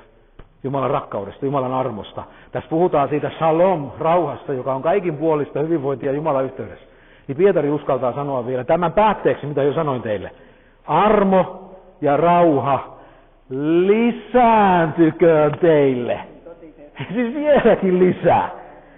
[0.63, 2.23] Jumalan rakkaudesta, Jumalan armosta.
[2.51, 6.85] Tässä puhutaan siitä shalom, rauhasta, joka on kaikin puolista hyvinvointia Jumalan yhteydessä.
[7.27, 10.31] Niin Pietari uskaltaa sanoa vielä tämän päätteeksi, mitä jo sanoin teille.
[10.87, 11.71] Armo
[12.01, 12.97] ja rauha
[13.85, 16.19] lisääntyköön teille.
[17.13, 18.49] Siis vieläkin lisää.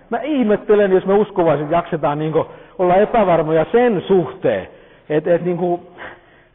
[0.09, 2.33] Mä ihmettelen, jos me uskovaiset jaksetaan niin
[2.79, 4.67] olla epävarmoja sen suhteen,
[5.09, 5.79] että et niin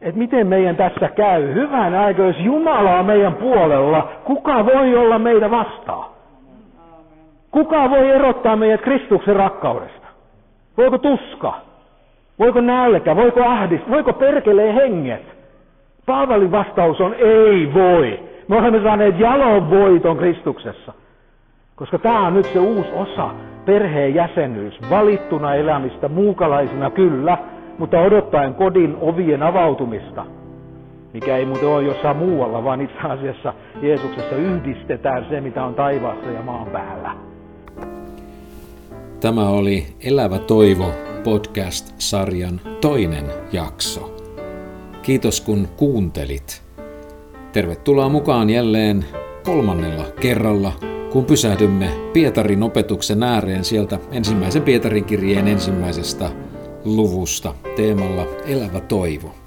[0.03, 1.55] että miten meidän tässä käy.
[1.55, 6.11] Hyvän aika, jos Jumala on meidän puolella, kuka voi olla meitä vastaan?
[7.51, 10.07] Kuka voi erottaa meidät Kristuksen rakkaudesta?
[10.77, 11.55] Voiko tuska?
[12.39, 13.17] Voiko nälkä?
[13.17, 13.81] Voiko ahdis?
[13.91, 15.23] Voiko perkelee henget?
[16.07, 18.21] Paavalin vastaus on ei voi.
[18.49, 20.93] Me olemme saaneet jalon voiton Kristuksessa.
[21.77, 23.31] Koska tämä on nyt se uusi osa,
[23.65, 27.39] perheen jäsenyys, valittuna elämistä, muukalaisina kyllä,
[27.79, 30.27] mutta odottaen kodin ovien avautumista.
[31.13, 36.31] mikä ei muuten ole jossain muualla, vaan itse asiassa Jeesuksessa yhdistetään se, mitä on taivaassa
[36.31, 37.17] ja maan päällä.
[39.21, 40.91] Tämä oli Elävä toivo
[41.25, 44.17] podcast-sarjan toinen jakso.
[45.03, 46.63] Kiitos kun kuuntelit.
[47.53, 49.05] Tervetuloa mukaan jälleen
[49.45, 50.73] kolmannella kerralla,
[51.13, 56.31] kun pysähdymme Pietarin opetuksen ääreen sieltä ensimmäisen Pietarin kirjeen ensimmäisestä
[56.85, 59.42] luvusta teemalla Elävä toivo.